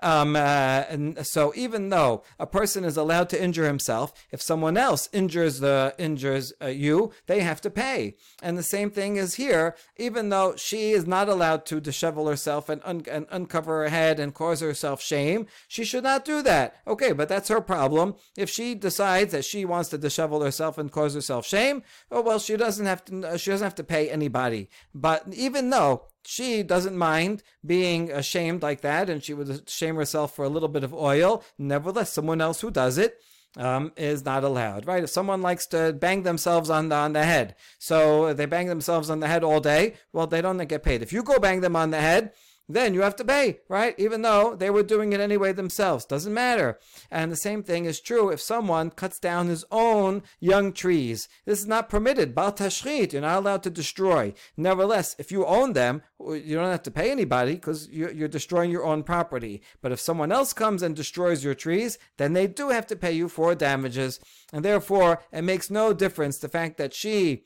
[0.01, 4.77] Um, uh, and so even though a person is allowed to injure himself, if someone
[4.77, 8.17] else injures the injures uh, you, they have to pay.
[8.43, 9.77] And the same thing is here.
[9.97, 14.19] Even though she is not allowed to dishevel herself and, un- and uncover her head
[14.19, 16.77] and cause herself shame, she should not do that.
[16.87, 18.15] Okay, but that's her problem.
[18.37, 22.39] If she decides that she wants to dishevel herself and cause herself shame, oh well,
[22.39, 23.39] she doesn't have to.
[23.39, 24.69] She doesn't have to pay anybody.
[24.95, 30.35] But even though she doesn't mind being ashamed like that, and she would shame herself
[30.35, 31.43] for a little bit of oil.
[31.59, 33.19] Nevertheless, someone else who does it,
[33.57, 35.05] um, is not allowed, right?
[35.05, 39.11] If someone likes to bang themselves on the, on the head, so they bang themselves
[39.11, 41.03] on the head all day, well, they don't get paid.
[41.03, 42.33] If you go bang them on the head,
[42.75, 43.95] then you have to pay, right?
[43.99, 46.05] Even though they were doing it anyway themselves.
[46.05, 46.79] Doesn't matter.
[47.11, 51.29] And the same thing is true if someone cuts down his own young trees.
[51.45, 52.35] This is not permitted.
[52.35, 54.35] Bal tashchit, you're not allowed to destroy.
[54.57, 58.85] Nevertheless, if you own them, you don't have to pay anybody because you're destroying your
[58.85, 59.63] own property.
[59.81, 63.13] But if someone else comes and destroys your trees, then they do have to pay
[63.13, 64.21] you for damages.
[64.53, 67.45] And therefore, it makes no difference the fact that she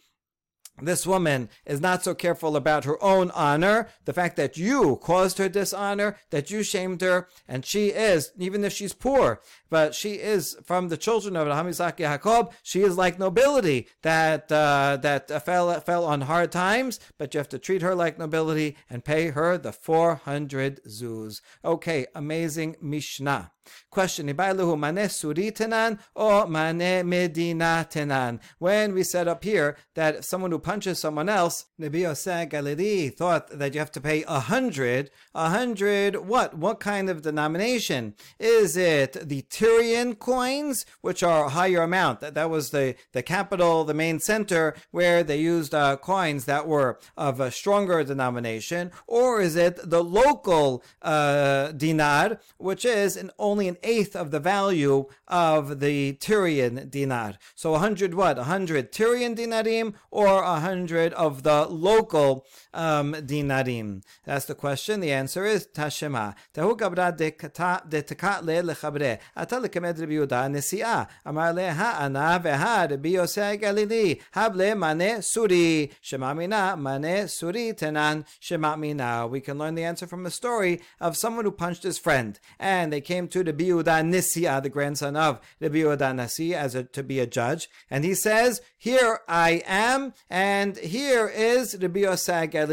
[0.80, 5.38] this woman is not so careful about her own honor, the fact that you caused
[5.38, 10.14] her dishonor, that you shamed her, and she is, even if she's poor, but she
[10.14, 15.80] is from the children of Hamizak Yaakov, she is like nobility that uh, that fell
[15.80, 19.56] fell on hard times, but you have to treat her like nobility and pay her
[19.58, 21.40] the 400 zuz.
[21.64, 23.52] Okay, amazing Mishnah.
[23.90, 28.40] Question: Ibailuhu mane suri tenan or mane medina tenan?
[28.58, 33.48] When we said up here that someone who punches someone else, Rabbi Yosef Galili thought
[33.58, 35.10] that you have to pay a hundred.
[35.34, 36.58] A hundred what?
[36.58, 38.14] What kind of denomination?
[38.38, 42.20] Is it the Tyrian coins, which are a higher amount?
[42.20, 46.68] That, that was the, the capital, the main center, where they used uh, coins that
[46.68, 48.90] were of a stronger denomination?
[49.06, 54.32] Or is it the local uh, dinar, which is an only only an eighth of
[54.32, 57.38] the value of the Tyrian dinar.
[57.54, 58.38] So a hundred what?
[58.38, 62.44] A hundred Tyrian dinarim or a hundred of the local
[62.76, 64.02] um, dinarim?
[64.24, 65.00] That's the question.
[65.00, 66.34] The answer is Tashema.
[66.54, 69.18] Tahu gabra de tekat le lechabre.
[69.34, 71.08] Ata lekemed Rabbi Yehuda nesi'a.
[71.24, 74.20] Amar le ha'ana veha Rabbi Yosef Galili.
[74.34, 75.90] Hable mane suri.
[76.00, 79.26] Shema mina mane suri tenan shema mina.
[79.26, 82.38] We can learn the answer from a story of someone who punched his friend.
[82.58, 86.84] And they came to Rabbi Yehuda Nisia, the grandson of Rabbi Yehuda Nasi, as a,
[86.84, 87.70] to be a judge.
[87.90, 92.65] And he says, here I am, and here is Rabbi Yosef Galili.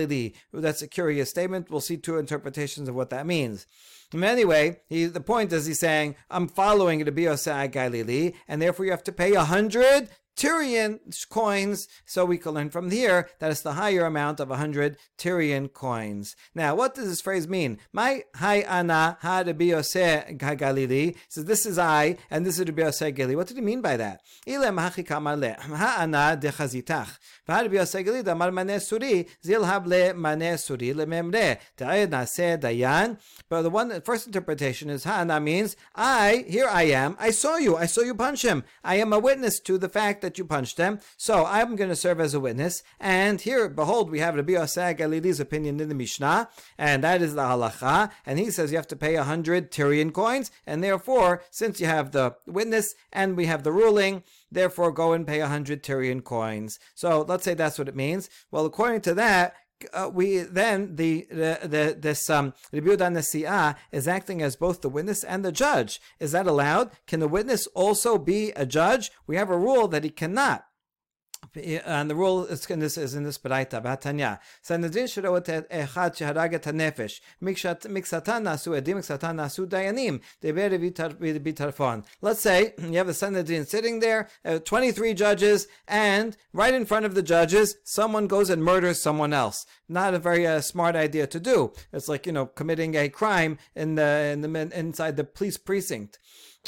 [0.51, 1.69] That's a curious statement.
[1.69, 3.65] We'll see two interpretations of what that means.
[4.13, 8.91] Anyway, he, the point is he's saying, I'm following Rabbi Yosef Galili, and therefore you
[8.91, 13.62] have to pay a hundred Tyrian coins, so we can learn from here that it's
[13.62, 16.36] the higher amount of 100 Tyrian coins.
[16.56, 17.78] Now, what does this phrase mean?
[17.91, 22.82] My hi ana ha Rabbi Yosef Galili says this is I and this is Rabbi
[22.82, 23.36] Yosef Galili.
[23.36, 24.22] What did he mean by that?
[24.48, 27.19] Ilem hachikamale ha ana de chazitach.
[27.48, 33.17] Rabbi Yosef Galili damar mane suri zilhab le mane suri le memre ta'ed nase dayan.
[33.50, 37.15] But the one first interpretation is ha ana means I here I am.
[37.19, 37.78] I saw you.
[37.78, 38.63] I saw you punch him.
[38.84, 41.00] I am a witness to the fact that you punched them.
[41.16, 42.82] So I'm going to serve as a witness.
[43.00, 47.36] And here, behold, we have Rabbi Yosef Galili's opinion in the Mishnah, and that is
[47.36, 48.10] the halacha.
[48.26, 51.86] And he says you have to pay a hundred Tyrian coins, and therefore, since you
[51.86, 56.22] have the witness and we have the ruling, therefore go and pay a hundred Tyrian
[56.22, 56.80] coins.
[56.96, 58.30] So let's say that's what it means.
[58.50, 59.56] Well, according to that,
[59.93, 65.24] uh, we then the the, the this um Rabbi is acting as both the witness
[65.24, 66.02] and the judge.
[66.19, 66.91] Is that allowed?
[67.08, 69.12] Can the witness also be a judge?
[69.28, 70.65] We have a rule that he cannot
[71.56, 74.39] and the rule is in this is in this baraita b'atanya.
[74.62, 80.21] Sanhedrin shirot echad sheharag et hanefesh miksatan nasu edim miksatan nasu dayanim.
[82.21, 87.06] Let's say you have a Sanhedrin sitting there, uh, 23 judges, and right in front
[87.06, 89.65] of the judges, someone goes and murders someone else.
[89.88, 91.73] Not a very uh, smart idea to do.
[91.91, 96.19] It's like you know committing a crime in the in the inside the police precinct.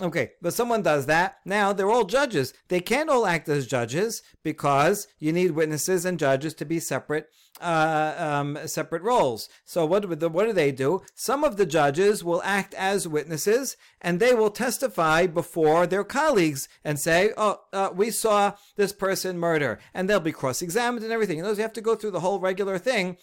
[0.01, 1.37] Okay, but someone does that.
[1.45, 2.53] Now they're all judges.
[2.67, 7.29] They can't all act as judges because you need witnesses and judges to be separate,
[7.61, 9.47] uh, um, separate roles.
[9.63, 11.01] So what do, what do they do?
[11.13, 16.67] Some of the judges will act as witnesses and they will testify before their colleagues
[16.83, 21.39] and say, "Oh, uh, we saw this person murder," and they'll be cross-examined and everything.
[21.39, 23.15] And those you have to go through the whole regular thing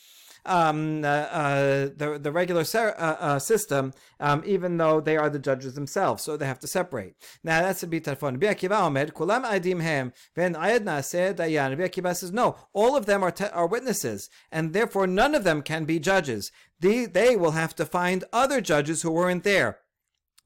[0.44, 5.30] um, uh, uh, the the regular ser- uh, uh, system, um, even though they are
[5.30, 7.14] the judges themselves, so they have to separate.
[7.44, 8.32] Now that's a Rabbi Tarfon.
[8.32, 11.78] Rabbi Akiva Omed, kulam hem, ven ayed naseh dayan.
[11.78, 15.62] Rabbi says no, all of them are te- are witnesses, and therefore none of them
[15.62, 16.50] can be judges.
[16.80, 19.78] The, they will have to find other judges who weren't there.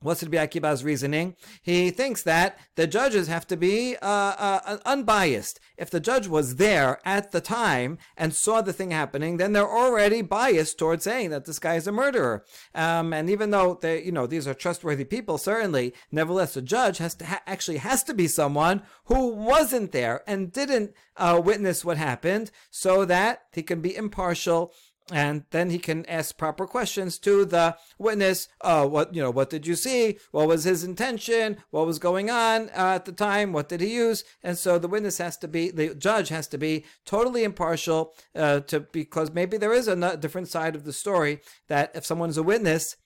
[0.02, 1.36] What's Rabbi Akiva's reasoning?
[1.62, 5.58] He thinks that the judges have to be uh, uh, unbiased.
[5.78, 9.66] If the judge was there at the time and saw the thing happening, then they're
[9.66, 12.44] already biased towards saying that this guy is a murderer.
[12.74, 16.98] Um, and even though they, you know, these are trustworthy people, certainly, nevertheless, the judge
[16.98, 21.86] has to ha- actually has to be someone who wasn't there and didn't uh, witness
[21.86, 24.74] what happened, so that he can be impartial
[25.12, 28.48] and then he can ask proper questions to the witness.
[28.60, 29.30] Uh, what you know?
[29.30, 30.18] What did you see?
[30.32, 31.58] What was his intention?
[31.70, 33.52] What was going on uh, at the time?
[33.52, 34.24] What did he use?
[34.42, 38.60] And so the witness has to be, the judge has to be totally impartial, uh,
[38.60, 42.42] to because maybe there is a different side of the story that if someone's a
[42.42, 42.96] witness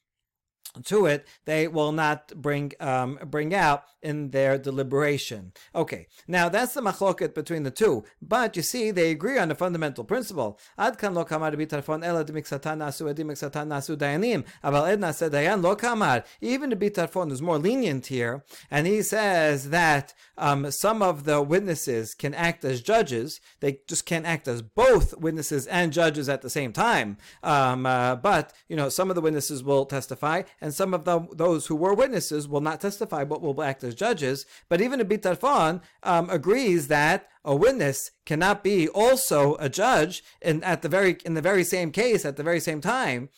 [0.84, 5.52] to it, they will not bring um, bring out in their deliberation.
[5.74, 8.04] Okay, now that's the machloket between the two.
[8.22, 10.58] But you see, they agree on a fundamental principle.
[10.78, 14.44] Ad kan lo kamar Rabbi Tarfon ela demiksatan nasu edim miksatan nasu dayanim.
[14.64, 16.24] Aval edna said dayan lo kamar.
[16.40, 21.24] Even the Rabbi Tarfon is more lenient here, and he says that um, some of
[21.24, 23.40] the witnesses can act as judges.
[23.60, 27.18] They just can't act as both witnesses and judges at the same time.
[27.42, 31.26] Um, uh, but you know, some of the witnesses will testify and some of the,
[31.32, 34.46] those who were witnesses will not testify but will act as judges.
[34.68, 40.22] But even a Rabbi Tarfon um, agrees that a witness cannot be also a judge
[40.42, 43.30] in at the very in the very same case at the very same time.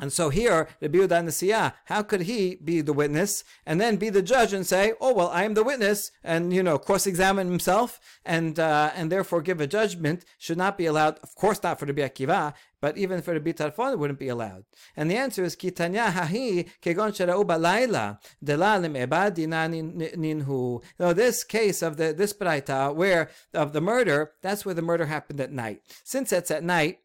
[0.00, 4.08] And so here, Rabbi Yehuda Nasiya, how could he be the witness and then be
[4.08, 8.00] the judge and say, "Oh well, I am the witness," and you know, cross-examine himself
[8.24, 10.24] and uh, and therefore give a judgment?
[10.38, 11.18] Should not be allowed.
[11.22, 14.28] Of course, not for the Akiva, but even for the Rabbi Tarfon, it wouldn't be
[14.28, 14.64] allowed.
[14.96, 19.68] And the answer is Kitanya hahi kegon sherau balayla delalim ebadina
[20.16, 20.82] ninhu.
[20.98, 25.06] No, this case of the this braita where of the murder, that's where the murder
[25.06, 25.82] happened at night.
[26.04, 27.00] Since it's at night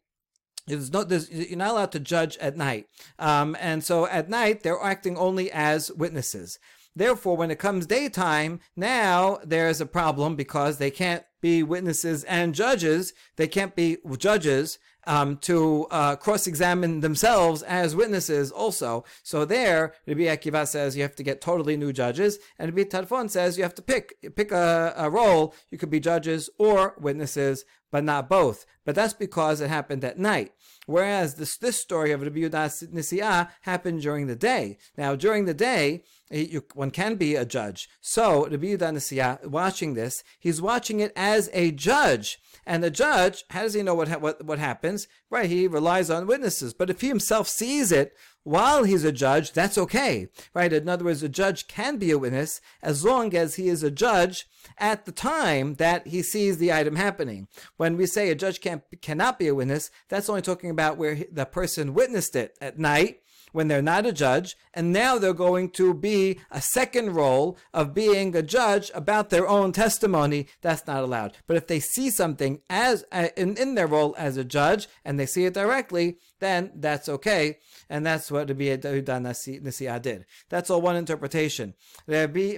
[0.66, 2.88] there's no, there's, you're not allowed to judge at night.
[3.18, 6.58] Um, and so at night, they're acting only as witnesses.
[6.96, 12.54] Therefore, when it comes daytime, now there's a problem because they can't be witnesses and
[12.54, 13.12] judges.
[13.36, 19.04] They can't be judges um, to uh, cross-examine themselves as witnesses also.
[19.22, 23.30] So there, Rabbi Akiva says you have to get totally new judges, and Rabbi Tarfon
[23.30, 25.54] says you have to pick pick a, a role.
[25.70, 28.66] You could be judges or witnesses, but not both.
[28.84, 30.52] But that's because it happened at night.
[30.86, 34.78] Whereas this, this story of Rabbi Yudas Nisi'ah happened during the day.
[34.96, 37.88] Now, during the day, eh, you, one can be a judge.
[38.00, 42.38] So, Rabbi Yudas Nisi'ah, watching this, he's watching it as a judge.
[42.64, 45.08] And the judge, how does he know what, what, what happens?
[45.30, 46.74] Right, he relies on witnesses.
[46.74, 48.12] But if he himself sees it
[48.46, 50.28] while he's a judge, that's okay.
[50.54, 50.72] Right?
[50.72, 53.90] In other words, a judge can be a witness as long as he is a
[53.90, 54.46] judge
[54.78, 57.48] at the time that he sees the item happening.
[57.76, 61.24] When we say a judge can cannot be a witness, that's only talking about where
[61.30, 63.18] the person witnessed it at night
[63.56, 67.94] when they're not a judge, and now they're going to be a second role of
[67.94, 70.46] being a judge about their own testimony.
[70.60, 71.38] That's not allowed.
[71.46, 75.18] But if they see something as uh, in, in their role as a judge and
[75.18, 77.58] they see it directly, then that's okay.
[77.88, 80.26] And that's what Rabbi Yehuda Nasi'a did.
[80.48, 81.74] That's all one interpretation.
[82.06, 82.56] Rabbi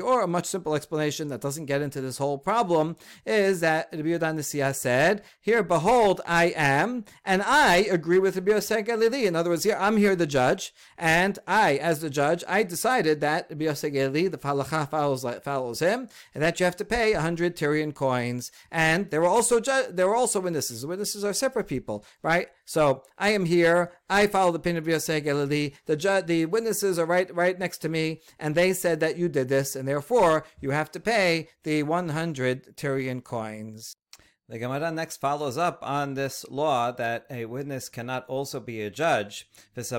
[0.00, 2.96] or a much simple explanation that doesn't get into this whole problem
[3.26, 8.52] is that Rabbi Yehuda Nasi'a said, here, behold, I am, and I agree with Rabbi
[8.52, 9.24] Yosef Galili.
[9.26, 13.11] In other words, here, I'm here the judge, and I, as the judge, I decided
[13.20, 17.12] that Rabbi Yosef Galili, the halacha follows, follows him, and that you have to pay
[17.12, 18.50] a hundred Tyrian coins.
[18.70, 20.86] And there were also there were also witnesses.
[20.86, 22.48] Witnesses are separate people, right?
[22.64, 23.92] So I am here.
[24.08, 25.74] I follow the opinion of Galili.
[25.86, 29.28] The ju- the witnesses are right right next to me, and they said that you
[29.28, 33.96] did this, and therefore you have to pay the 100 Tyrian coins.
[34.52, 38.90] The Gemara next follows up on this law that a witness cannot also be a
[38.90, 39.48] judge.
[39.74, 39.98] Is it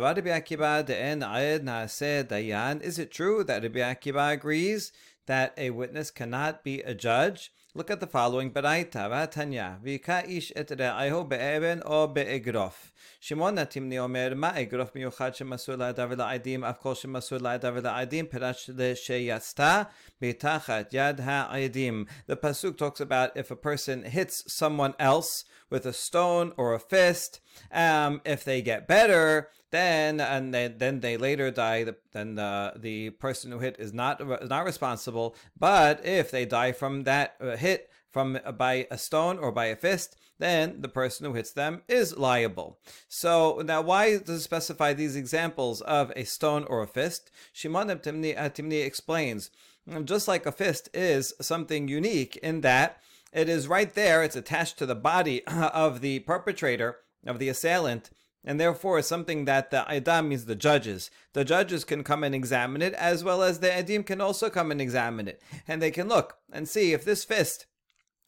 [3.11, 4.91] true that Rabbi agrees
[5.25, 7.51] that a witness cannot be a judge?
[7.74, 8.50] Look at the following.
[8.50, 12.92] Baraita, Vatanya, Vika ish et re'ahu be'eben o be'egrof.
[13.20, 18.70] שמעון נתימני אומר, מה אגרוף מיוחד שמסור לעדה ולעדים, אף כל שמסור לעדה ולעדים, פירש
[18.94, 19.82] שיצתה
[20.22, 22.04] מתחת יד העדים.
[22.30, 26.80] The pasuk talks about if a person hits someone else with a stone or a
[26.80, 27.40] fist,
[27.72, 31.85] um, if they get better, then and they, then they later die.
[32.13, 35.35] Then the the person who hit is not is not responsible.
[35.59, 39.65] But if they die from that uh, hit from uh, by a stone or by
[39.65, 42.77] a fist, then the person who hits them is liable.
[43.07, 47.31] So now, why does it specify these examples of a stone or a fist?
[47.51, 49.49] Shimon Timni, Timni explains,
[50.05, 53.01] just like a fist is something unique in that
[53.33, 58.11] it is right there, it's attached to the body of the perpetrator, of the assailant,
[58.45, 61.09] and therefore something that the Idam means the judges.
[61.33, 64.71] The judges can come and examine it, as well as the Edim can also come
[64.71, 65.41] and examine it.
[65.67, 67.65] And they can look and see if this fist,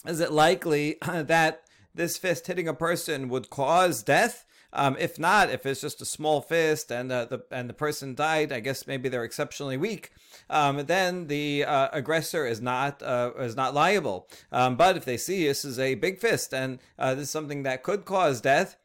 [0.05, 1.63] is it likely that
[1.93, 4.45] this fist hitting a person would cause death?
[4.73, 8.13] Um, if not, if it's just a small fist and uh, the and the person
[8.13, 10.11] died, I guess maybe they're exceptionally weak.
[10.49, 14.27] Um, then the uh, aggressor is not uh, is not liable.
[14.51, 17.63] Um, but if they see this is a big fist and uh, this is something
[17.63, 18.75] that could cause death,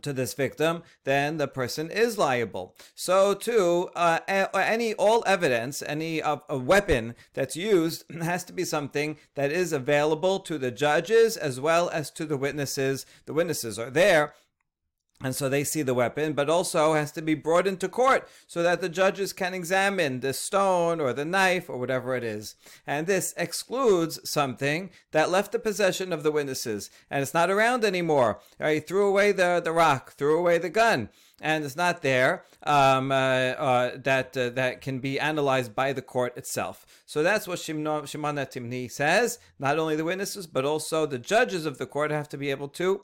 [0.00, 2.74] to this victim, then the person is liable.
[2.94, 8.64] So, too, uh, any all evidence, any of a weapon that's used has to be
[8.64, 13.04] something that is available to the judges as well as to the witnesses.
[13.26, 14.34] The witnesses are there,
[15.22, 18.62] and so they see the weapon, but also has to be brought into court so
[18.62, 22.56] that the judges can examine the stone or the knife or whatever it is.
[22.86, 27.84] And this excludes something that left the possession of the witnesses and it's not around
[27.84, 28.40] anymore.
[28.58, 28.86] Right?
[28.86, 31.08] Threw away the, the rock, threw away the gun.
[31.40, 36.00] And it's not there um, uh, uh, that uh, that can be analyzed by the
[36.00, 36.86] court itself.
[37.04, 39.40] So that's what Shimon Timni says.
[39.58, 42.68] Not only the witnesses, but also the judges of the court have to be able
[42.68, 43.02] to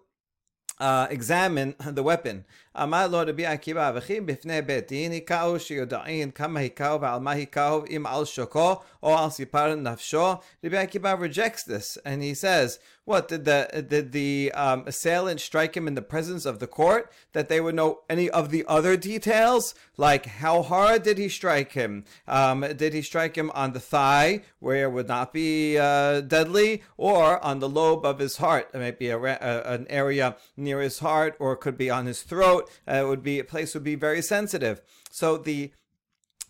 [0.80, 2.44] uh, examine the weapon.
[2.81, 7.83] אמר לו רבי עקיבא, וכי בפני בית דין היכאו שיודעין כמה היכאו ועל מה היכאו,
[7.95, 10.33] אם על שוקו או על סיפר נפשו.
[10.63, 15.75] Rabbi Akiva rejects this and he says, what, did the, did the um, assailant strike
[15.75, 18.95] him in the presence of the court that they would know any of the other
[18.95, 19.75] details?
[19.97, 22.05] Like how hard did he strike him?
[22.29, 26.81] Um, did he strike him on the thigh where it would not be uh, deadly
[26.95, 28.69] or on the lobe of his heart?
[28.73, 32.05] It might be a, a, an area near his heart or it could be on
[32.05, 34.80] his throat uh, would be a place would be very sensitive.
[35.10, 35.72] So the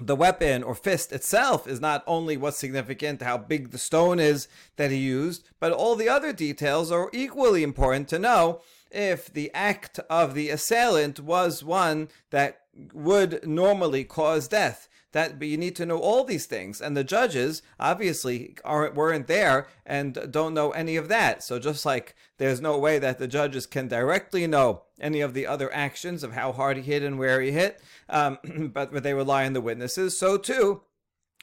[0.01, 4.47] the weapon or fist itself is not only what's significant, how big the stone is
[4.77, 8.61] that he used, but all the other details are equally important to know
[8.93, 12.61] if the act of the assailant was one that
[12.93, 14.89] would normally cause death
[15.19, 16.81] that but you need to know all these things.
[16.81, 21.43] And the judges obviously aren't weren't there and don't know any of that.
[21.43, 25.47] So just like there's no way that the judges can directly know any of the
[25.47, 28.39] other actions of how hard he hit and where he hit um,
[28.73, 30.17] but they rely on the witnesses.
[30.17, 30.83] So too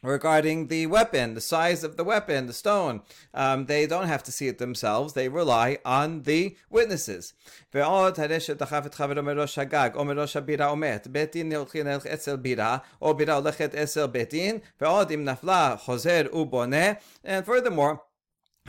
[0.03, 3.03] regarding the weapon, the size of the weapon, the stone.
[3.35, 5.13] Um, they don't have to see it themselves.
[5.13, 7.35] They rely on the witnesses.
[7.75, 11.87] ועוד הרי שדחף את חברו מראש הגג או מראש הבירה או מת, בית דין הולכים
[11.87, 16.93] אצל בירה, או בירה הולכת אצל בית דין, ועוד אם נפלה חוזר ובונה.
[17.25, 18.01] And furthermore,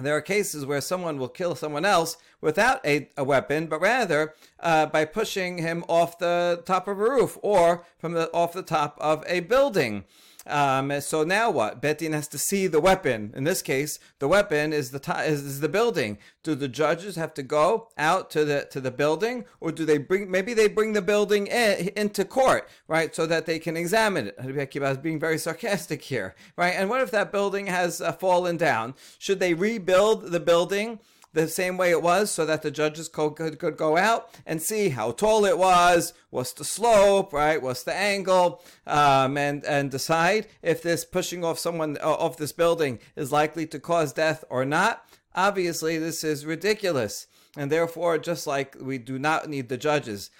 [0.01, 4.33] there are cases where someone will kill someone else without a, a weapon, but rather
[4.59, 8.63] uh, by pushing him off the top of a roof or from the off the
[8.63, 10.05] top of a building.
[10.46, 11.82] Um, so now what?
[11.82, 13.32] Betin has to see the weapon.
[13.34, 16.18] In this case, the weapon is the t- is, is, the building.
[16.42, 19.98] Do the judges have to go out to the to the building, or do they
[19.98, 20.30] bring?
[20.30, 24.36] Maybe they bring the building in, into court, right, so that they can examine it.
[24.38, 26.74] I was being very sarcastic here, right?
[26.74, 28.94] And what if that building has uh, fallen down?
[29.18, 31.00] Should they rebuild the building?
[31.36, 34.88] The same way it was so that the judges could, could, go out and see
[34.88, 37.60] how tall it was, what's the slope, right?
[37.60, 42.52] What's the angle, um, and, and decide if this pushing off someone uh, off this
[42.52, 45.06] building is likely to cause death or not.
[45.34, 47.26] Obviously, this is ridiculous.
[47.56, 50.30] And therefore, just like we do not need the judges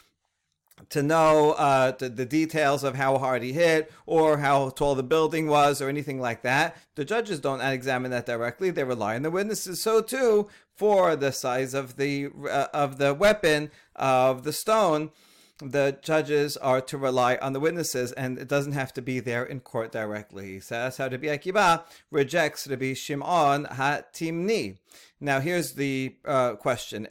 [0.90, 5.02] to know uh, the, the, details of how hard he hit or how tall the
[5.02, 6.76] building was or anything like that.
[6.96, 9.80] The judges don't examine that directly; they rely on the witnesses.
[9.80, 15.10] So too for the size of the uh, of the weapon of the stone.
[15.58, 19.42] The judges are to rely on the witnesses, and it doesn't have to be there
[19.42, 20.60] in court directly.
[20.60, 24.76] So that's how Rabbi Akiva rejects Rabbi Shimon HaTimni.
[25.18, 27.08] Now here's the uh, question.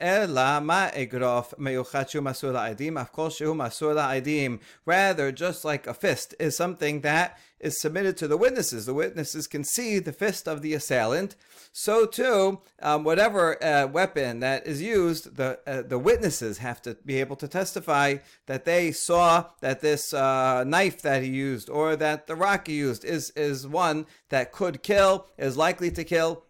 [4.85, 8.85] Rather, just like a fist is something that is submitted to the witnesses.
[8.85, 11.35] The witnesses can see the fist of the assailant.
[11.73, 16.95] So too, um, whatever uh, weapon that is used, the uh, the witnesses have to
[17.03, 21.95] be able to testify that they saw that this uh, knife that he used or
[21.95, 26.45] that the rock he used is is one that could kill, is likely to kill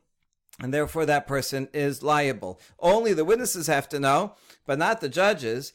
[0.62, 2.60] and therefore that person is liable.
[2.80, 4.36] Only the witnesses have to know,
[4.66, 5.74] but not the judges.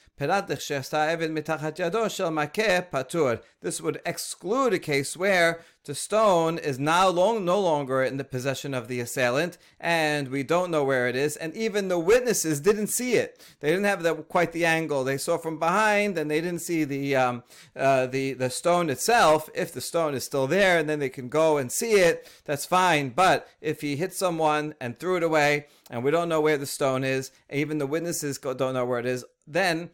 [3.62, 8.24] This would exclude a case where the stone is now long, no longer in the
[8.24, 12.60] possession of the assailant, and we don't know where it is, and even the witnesses
[12.60, 13.42] didn't see it.
[13.60, 15.04] They didn't have the, quite the angle.
[15.04, 17.42] They saw from behind, and they didn't see the um,
[17.74, 19.48] uh, the the stone itself.
[19.54, 22.66] If the stone is still there, and then they can go and see it, that's
[22.66, 23.10] fine.
[23.10, 26.66] But if he hit someone and threw it away, and we don't know where the
[26.66, 29.90] stone is, even the witnesses don't know where it is, then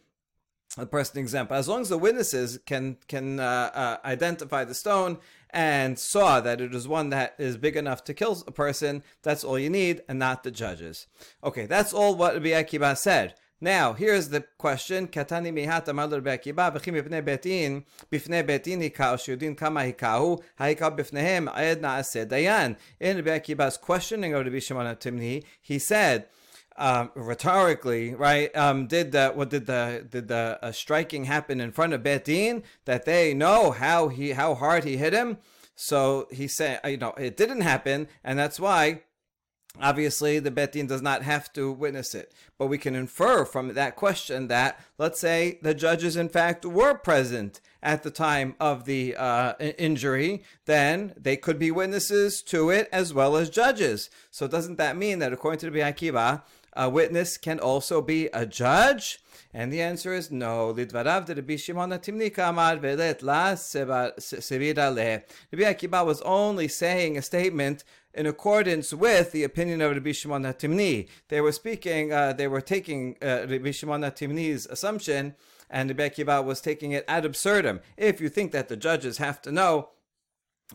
[0.77, 1.57] the person example.
[1.57, 5.19] As long as the witnesses can can uh, uh, identify the stone
[5.51, 9.45] and saw that it is one that is big enough to kill a person, that's
[9.45, 11.07] all you need, and not the judges.
[11.43, 13.35] Okay, that's all what Rabbi said.
[13.59, 15.09] Now, here's the question.
[15.09, 20.95] Katani mihat amar Rabbi Akiva v'chim b'fnei betin b'fnei betin hikau shiudin kama hikau ha'ikau
[20.95, 22.77] b'fnehem ed na'aseh dayan.
[23.01, 26.27] In Rabbi questioning of Rabbi Shimon Timni, he said,
[26.79, 28.55] um, rhetorically, right?
[28.57, 32.63] Um, did the what did the did the uh, striking happen in front of Betin
[32.85, 35.39] that they know how he how hard he hit him?
[35.75, 39.03] So he said, you know, it didn't happen, and that's why
[39.81, 43.97] Obviously, the Betin does not have to witness it, but we can infer from that
[43.97, 49.15] question that, let's say, the judges in fact were present at the time of the
[49.17, 54.11] uh, injury, then they could be witnesses to it as well as judges.
[54.31, 58.45] So, doesn't that mean that, according to the Akiva, a witness can also be a
[58.47, 59.21] judge?
[59.55, 60.75] And the answer is no.
[60.75, 61.55] Lidvarav de Rabbi
[65.73, 67.85] Akiva was only saying a statement
[68.17, 71.09] in accordance with the opinion of Rabbi Shimon Timni.
[71.29, 75.35] They were speaking, uh, they were taking uh, Rabbi Shimon Timni's assumption,
[75.69, 77.81] and Rabbi Akiva was taking it ad absurdum.
[77.97, 79.91] If you think that the judges have to know,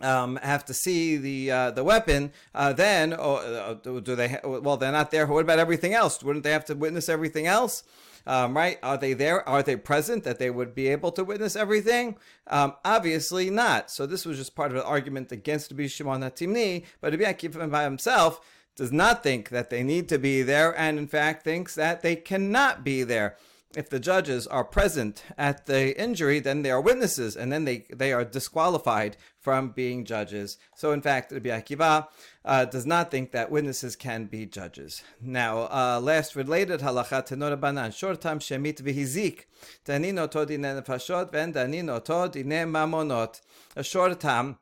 [0.01, 4.29] um, have to see the uh, the weapon, uh, then oh, do they?
[4.29, 5.27] Ha- well, they're not there.
[5.27, 6.23] What about everything else?
[6.23, 7.83] Wouldn't they have to witness everything else?
[8.25, 8.77] Um, right?
[8.83, 9.47] Are they there?
[9.47, 12.17] Are they present that they would be able to witness everything?
[12.47, 13.89] Um, obviously not.
[13.91, 17.69] So this was just part of an argument against Rabbi Shimon HaTimni, but Rabbi Akiva
[17.69, 18.39] by himself
[18.75, 22.15] does not think that they need to be there, and in fact thinks that they
[22.15, 23.37] cannot be there
[23.75, 27.85] if the judges are present at the injury, then they are witnesses, and then they,
[27.93, 30.57] they are disqualified from being judges.
[30.75, 32.07] So, in fact, Rabbi Akiva
[32.45, 35.03] uh, does not think that witnesses can be judges.
[35.21, 39.45] Now, uh, last related halacha tenor banan shortam shemit v'hizik
[39.85, 43.41] danino to dine nefashot ven danino to dine mamonot.
[43.75, 44.57] A shortam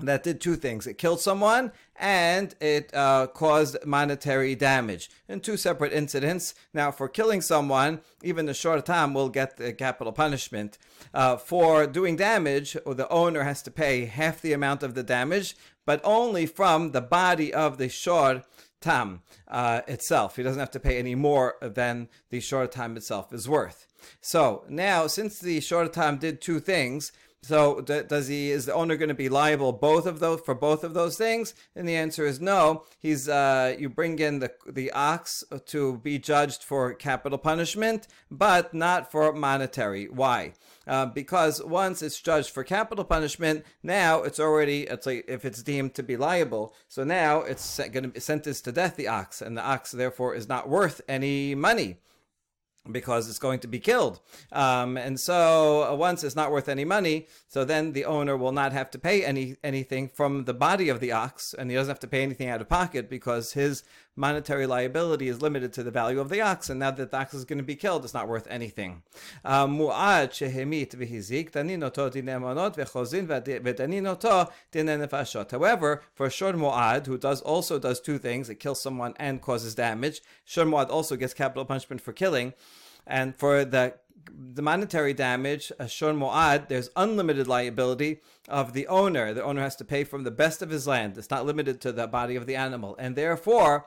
[0.00, 0.86] that did two things.
[0.86, 6.54] It killed someone and it uh, caused monetary damage in two separate incidents.
[6.72, 10.78] Now, for killing someone, even the shor tam will get the capital punishment.
[11.12, 15.56] Uh, for doing damage, the owner has to pay half the amount of the damage,
[15.84, 18.44] but only from the body of the shor
[18.80, 20.36] tam uh, itself.
[20.36, 23.88] He doesn't have to pay any more than the shor tam itself is worth.
[24.20, 27.10] So now, since the shor tam did two things,
[27.48, 28.50] so does he?
[28.50, 31.54] Is the owner going to be liable both of those for both of those things?
[31.74, 32.84] And the answer is no.
[32.98, 38.74] He's uh, you bring in the the ox to be judged for capital punishment, but
[38.74, 40.08] not for monetary.
[40.08, 40.52] Why?
[40.86, 45.62] Uh, because once it's judged for capital punishment, now it's already it's like if it's
[45.62, 46.74] deemed to be liable.
[46.86, 50.34] So now it's going to be sentenced to death the ox, and the ox therefore
[50.34, 51.96] is not worth any money
[52.90, 54.20] because it's going to be killed.
[54.52, 58.52] Um, and so uh, once it's not worth any money, so then the owner will
[58.52, 61.90] not have to pay any anything from the body of the ox, and he doesn't
[61.90, 63.82] have to pay anything out of pocket because his
[64.18, 67.32] monetary liability is limited to the value of the ox, and now that the ox
[67.32, 69.02] is going to be killed, it's not worth anything.
[69.44, 69.68] However,
[76.14, 80.20] for shor mu'ad, who does also does two things, it kills someone and causes damage,
[80.44, 82.52] shor mu'ad also gets capital punishment for killing,
[83.06, 83.94] and for the
[84.30, 89.32] the monetary damage, a shor mu'ad, there's unlimited liability of the owner.
[89.32, 91.16] The owner has to pay from the best of his land.
[91.16, 92.94] It's not limited to the body of the animal.
[92.98, 93.86] And therefore,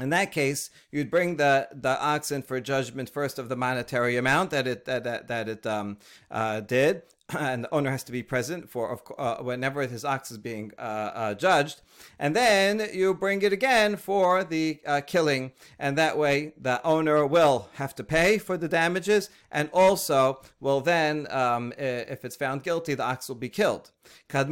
[0.00, 4.50] in that case, you'd bring the, the oxen for judgment first of the monetary amount
[4.50, 5.98] that it that that, that it um,
[6.30, 7.02] uh, did,
[7.38, 10.80] and the owner has to be present for uh, whenever his ox is being uh,
[10.80, 11.80] uh, judged,
[12.18, 17.26] and then you bring it again for the uh, killing, and that way the owner
[17.26, 22.62] will have to pay for the damages, and also will then, um, if it's found
[22.62, 23.90] guilty, the ox will be killed.
[24.28, 24.48] But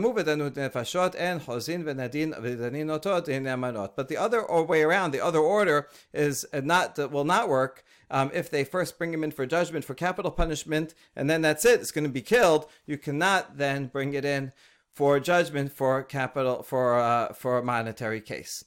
[4.09, 8.65] the other way around, the other order is not will not work um, if they
[8.65, 12.05] first bring him in for judgment for capital punishment, and then that's it, it's going
[12.05, 14.53] to be killed, you cannot then bring it in
[14.99, 18.65] for judgment for capital for uh, for a monetary case.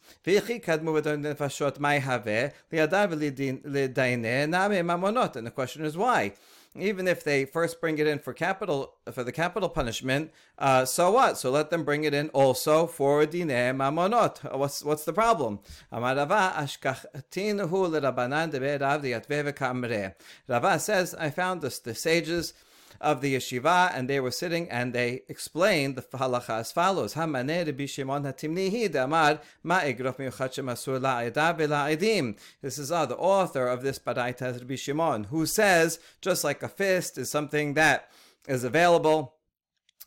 [5.36, 6.34] And the question is why?
[6.76, 11.12] Even if they first bring it in for capital for the capital punishment, uh, so
[11.12, 11.38] what?
[11.38, 14.58] So let them bring it in also for dine mamonot.
[14.58, 15.60] What's what's the problem?
[20.48, 22.54] Rava says, I found this the sages
[23.00, 27.98] of the yeshiva, and they were sitting and they explained the halacha as follows: This
[32.78, 37.18] is uh, the author of this Baraita Rabbi Shimon, who says just like a fist
[37.18, 38.10] is something that
[38.48, 39.36] is available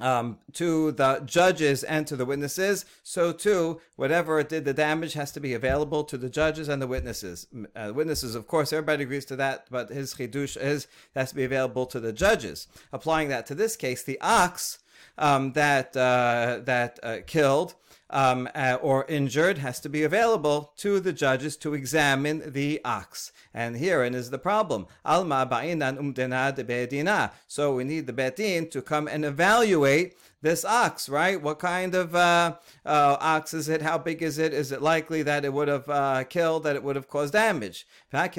[0.00, 5.12] um, to the judges and to the witnesses, so too, whatever it did the damage
[5.12, 7.46] has to be available to the judges and the witnesses.
[7.76, 11.44] Uh, witnesses, of course, everybody agrees to that, but his chidush is has to be
[11.44, 12.66] available to the judges.
[12.92, 14.78] Applying that to this case, the ox
[15.18, 17.74] um, that uh, that uh, killed
[18.14, 23.32] um, uh, or injured has to be available to the judges to examine the ox.
[23.52, 24.86] And herein is the problem.
[25.04, 27.32] Alma ba'inan umdena de bedina.
[27.46, 31.40] So we need the betin to come and evaluate this ox, right?
[31.40, 33.80] What kind of uh, uh, ox is it?
[33.80, 34.52] How big is it?
[34.52, 37.86] Is it likely that it would have uh, killed, that it would have caused damage?
[38.12, 38.30] But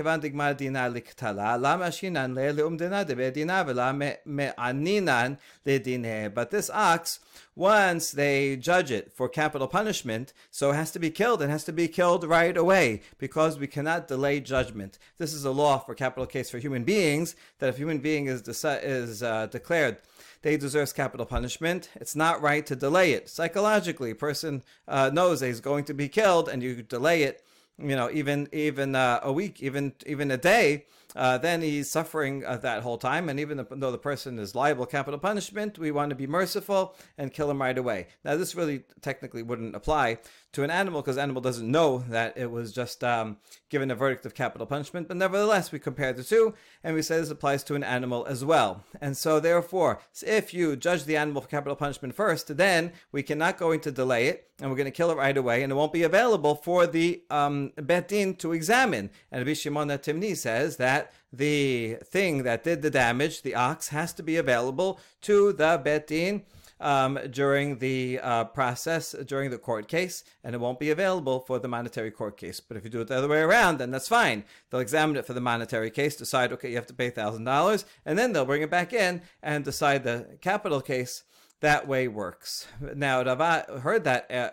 [6.51, 7.19] this ox,
[7.55, 11.41] once they judge it for capital punishment, so it has to be killed.
[11.41, 14.99] It has to be killed right away because we cannot delay judgment.
[15.17, 18.47] This is a law for capital case for human beings that if human being is,
[18.63, 19.97] is uh, declared
[20.45, 21.89] they deserve capital punishment.
[21.95, 23.29] It's not right to delay it.
[23.29, 27.43] Psychologically, a person uh, knows that he's going to be killed, and you delay it.
[27.79, 30.85] You know, even even uh, a week, even even a day
[31.15, 33.29] uh, then he's suffering uh, that whole time.
[33.29, 37.33] And even though the person is liable capital punishment, we want to be merciful and
[37.33, 38.07] kill him right away.
[38.23, 40.19] Now, this really technically wouldn't apply
[40.53, 43.37] to an animal because animal doesn't know that it was just um,
[43.69, 45.07] given a verdict of capital punishment.
[45.07, 46.53] But nevertheless, we compare the two
[46.83, 48.83] and we say this applies to an animal as well.
[49.01, 53.57] And so, therefore, if you judge the animal for capital punishment first, then we cannot
[53.57, 55.91] go into delay it and we're going to kill it right away and it won't
[55.91, 59.09] be available for the um, Betin to examine.
[59.31, 64.13] And Rabbi Shimon Timni says that the thing that did the damage, the ox, has
[64.13, 66.43] to be available to the betin
[66.79, 71.59] um, during the uh, process, during the court case, and it won't be available for
[71.59, 72.59] the monetary court case.
[72.59, 74.43] But if you do it the other way around, then that's fine.
[74.69, 78.19] They'll examine it for the monetary case, decide, okay, you have to pay $1,000, and
[78.19, 81.23] then they'll bring it back in and decide the capital case
[81.65, 82.67] that way works.
[82.95, 84.51] Now, Rava heard that uh,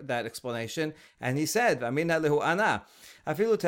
[0.00, 2.84] that explanation, and he said, "Amina lehu ana."
[3.26, 3.60] Afilu.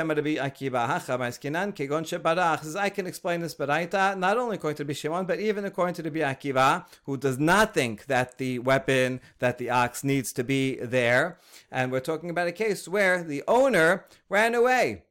[2.63, 5.95] Says I can explain this baraita not only according to Rabbi Shimon, but even according
[5.95, 10.45] to Rabbi Akiva, who does not think that the weapon that the ox needs to
[10.45, 11.39] be there.
[11.71, 15.05] And we're talking about a case where the owner ran away.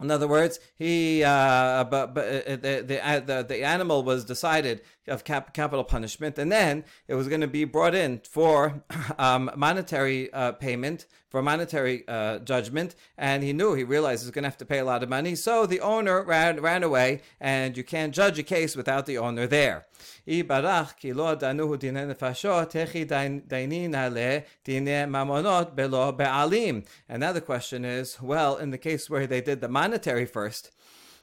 [0.00, 4.24] In other words, he uh, but, but uh, the, the, uh, the the animal was
[4.24, 8.82] decided of cap- capital punishment, and then it was going to be brought in for
[9.18, 14.32] um, monetary uh, payment for monetary uh, judgment, and he knew he realized he was
[14.32, 17.22] going to have to pay a lot of money, so the owner ran ran away,
[17.40, 19.86] and you can't judge a case without the owner there.
[27.08, 30.70] And now the question is, well, in the case where they did the monetary first,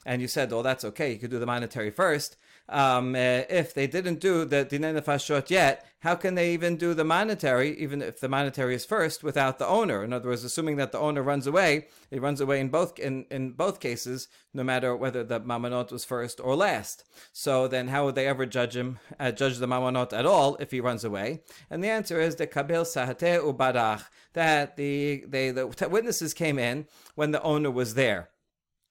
[0.04, 2.36] and you said, oh, that's okay, you could do the monetary first
[2.70, 6.94] um, uh, if they didn't do the dinei nefashot yet, how can they even do
[6.94, 10.02] the monetary, even if the monetary is first, without the owner?
[10.02, 13.26] In other words, assuming that the owner runs away, he runs away in both in,
[13.30, 17.04] in both cases, no matter whether the mamonot was first or last.
[17.32, 20.70] So then, how would they ever judge him, uh, judge the mamonot at all if
[20.70, 21.42] he runs away?
[21.68, 26.86] And the answer is the kabel sahate ubarach that the they the witnesses came in
[27.14, 28.29] when the owner was there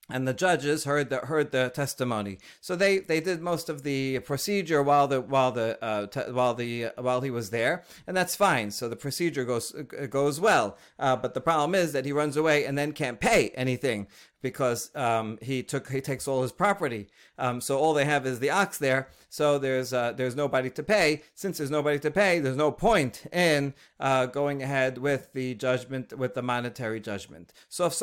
[0.10, 2.39] and the judges heard the heard the testimony.
[2.62, 6.53] So they, they did most of the procedure while the while the uh, te- while
[6.53, 8.72] the while he was there, and that's fine.
[8.72, 9.72] So the procedure goes
[10.10, 10.78] goes well.
[10.97, 14.07] Uh, but the problem is that he runs away and then can't pay anything
[14.42, 17.08] because um, he took he takes all his property.
[17.38, 19.10] Um, so all they have is the ox there.
[19.30, 21.24] So there's uh, there's nobody to pay.
[21.36, 26.18] Since there's nobody to pay, there's no point in uh, going ahead with the judgment
[26.18, 27.54] with the monetary judgment.
[27.70, 27.94] Sof.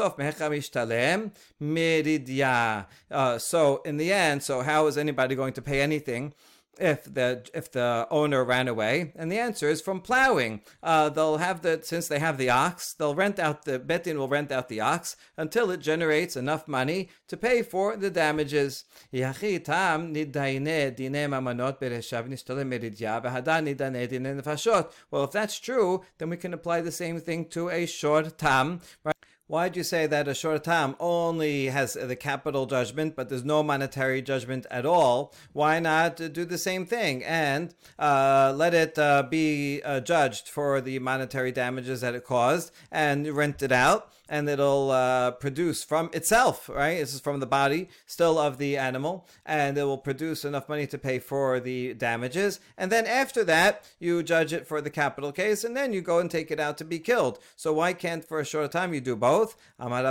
[3.10, 6.34] Uh, so in the end, so how is anybody going to pay anything?
[6.78, 9.12] If the if the owner ran away?
[9.16, 10.60] And the answer is from plowing.
[10.82, 14.28] Uh, they'll have the since they have the ox, they'll rent out the betin will
[14.28, 18.84] rent out the ox until it generates enough money to pay for the damages.
[25.10, 28.80] Well, if that's true, then we can apply the same thing to a shor tam.
[29.04, 29.14] Right?
[29.48, 33.62] Why'd you say that a shor tam only has the capital judgment, but there's no
[33.62, 35.32] monetary judgment at all?
[35.52, 40.80] Why not do the same thing and uh, let it uh, be uh, judged for
[40.80, 44.12] the monetary damages that it caused and rent it out?
[44.28, 46.98] And it'll uh, produce from itself, right?
[46.98, 50.86] This is from the body still of the animal, and it will produce enough money
[50.88, 52.60] to pay for the damages.
[52.76, 56.18] And then after that, you judge it for the capital case, and then you go
[56.18, 57.38] and take it out to be killed.
[57.54, 59.56] So why can't for a shor tam you do both?
[59.78, 60.02] Amar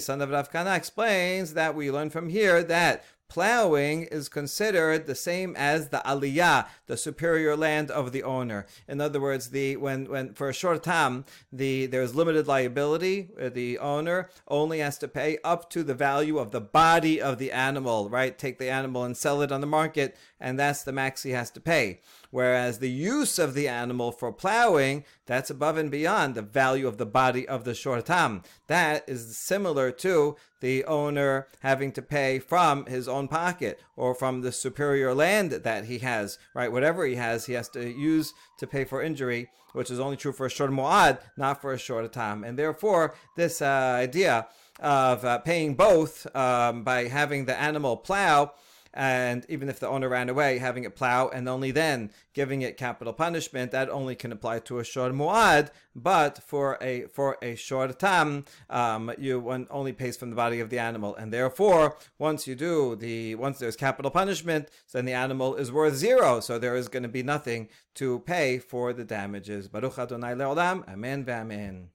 [0.00, 5.14] son of Rav Kana, explains that we learn from here that plowing is considered the
[5.14, 8.66] same as the aliyah, the superior land of the owner.
[8.88, 13.30] In other words, the when when for a shor tam the there's limited liability.
[13.40, 17.38] Uh, the owner only has to pay up to the value of the body of
[17.38, 18.08] the animal.
[18.08, 21.30] Right, take the animal and sell it on the market, and that's the max he
[21.30, 22.00] has to pay.
[22.30, 26.98] Whereas the use of the animal for plowing, that's above and beyond the value of
[26.98, 28.44] the body of the shortam.
[28.66, 34.40] That is similar to the owner having to pay from his own pocket or from
[34.40, 36.72] the superior land that he has, right?
[36.72, 40.32] Whatever he has, he has to use to pay for injury, which is only true
[40.32, 42.44] for a short mu'ad, not for a shor tam.
[42.44, 44.48] And therefore, this uh, idea
[44.80, 48.52] of uh, paying both um, by having the animal plow
[48.96, 52.78] and even if the owner ran away, having it plow and only then giving it
[52.78, 55.68] capital punishment, that only can apply to a shor muad.
[55.94, 60.60] But for a for a shor tam, um, you one only pays from the body
[60.60, 65.12] of the animal, and therefore once you do the once there's capital punishment, then the
[65.12, 66.40] animal is worth zero.
[66.40, 69.68] So there is going to be nothing to pay for the damages.
[69.68, 71.88] Baruch Adonai leolam, amen v'amen.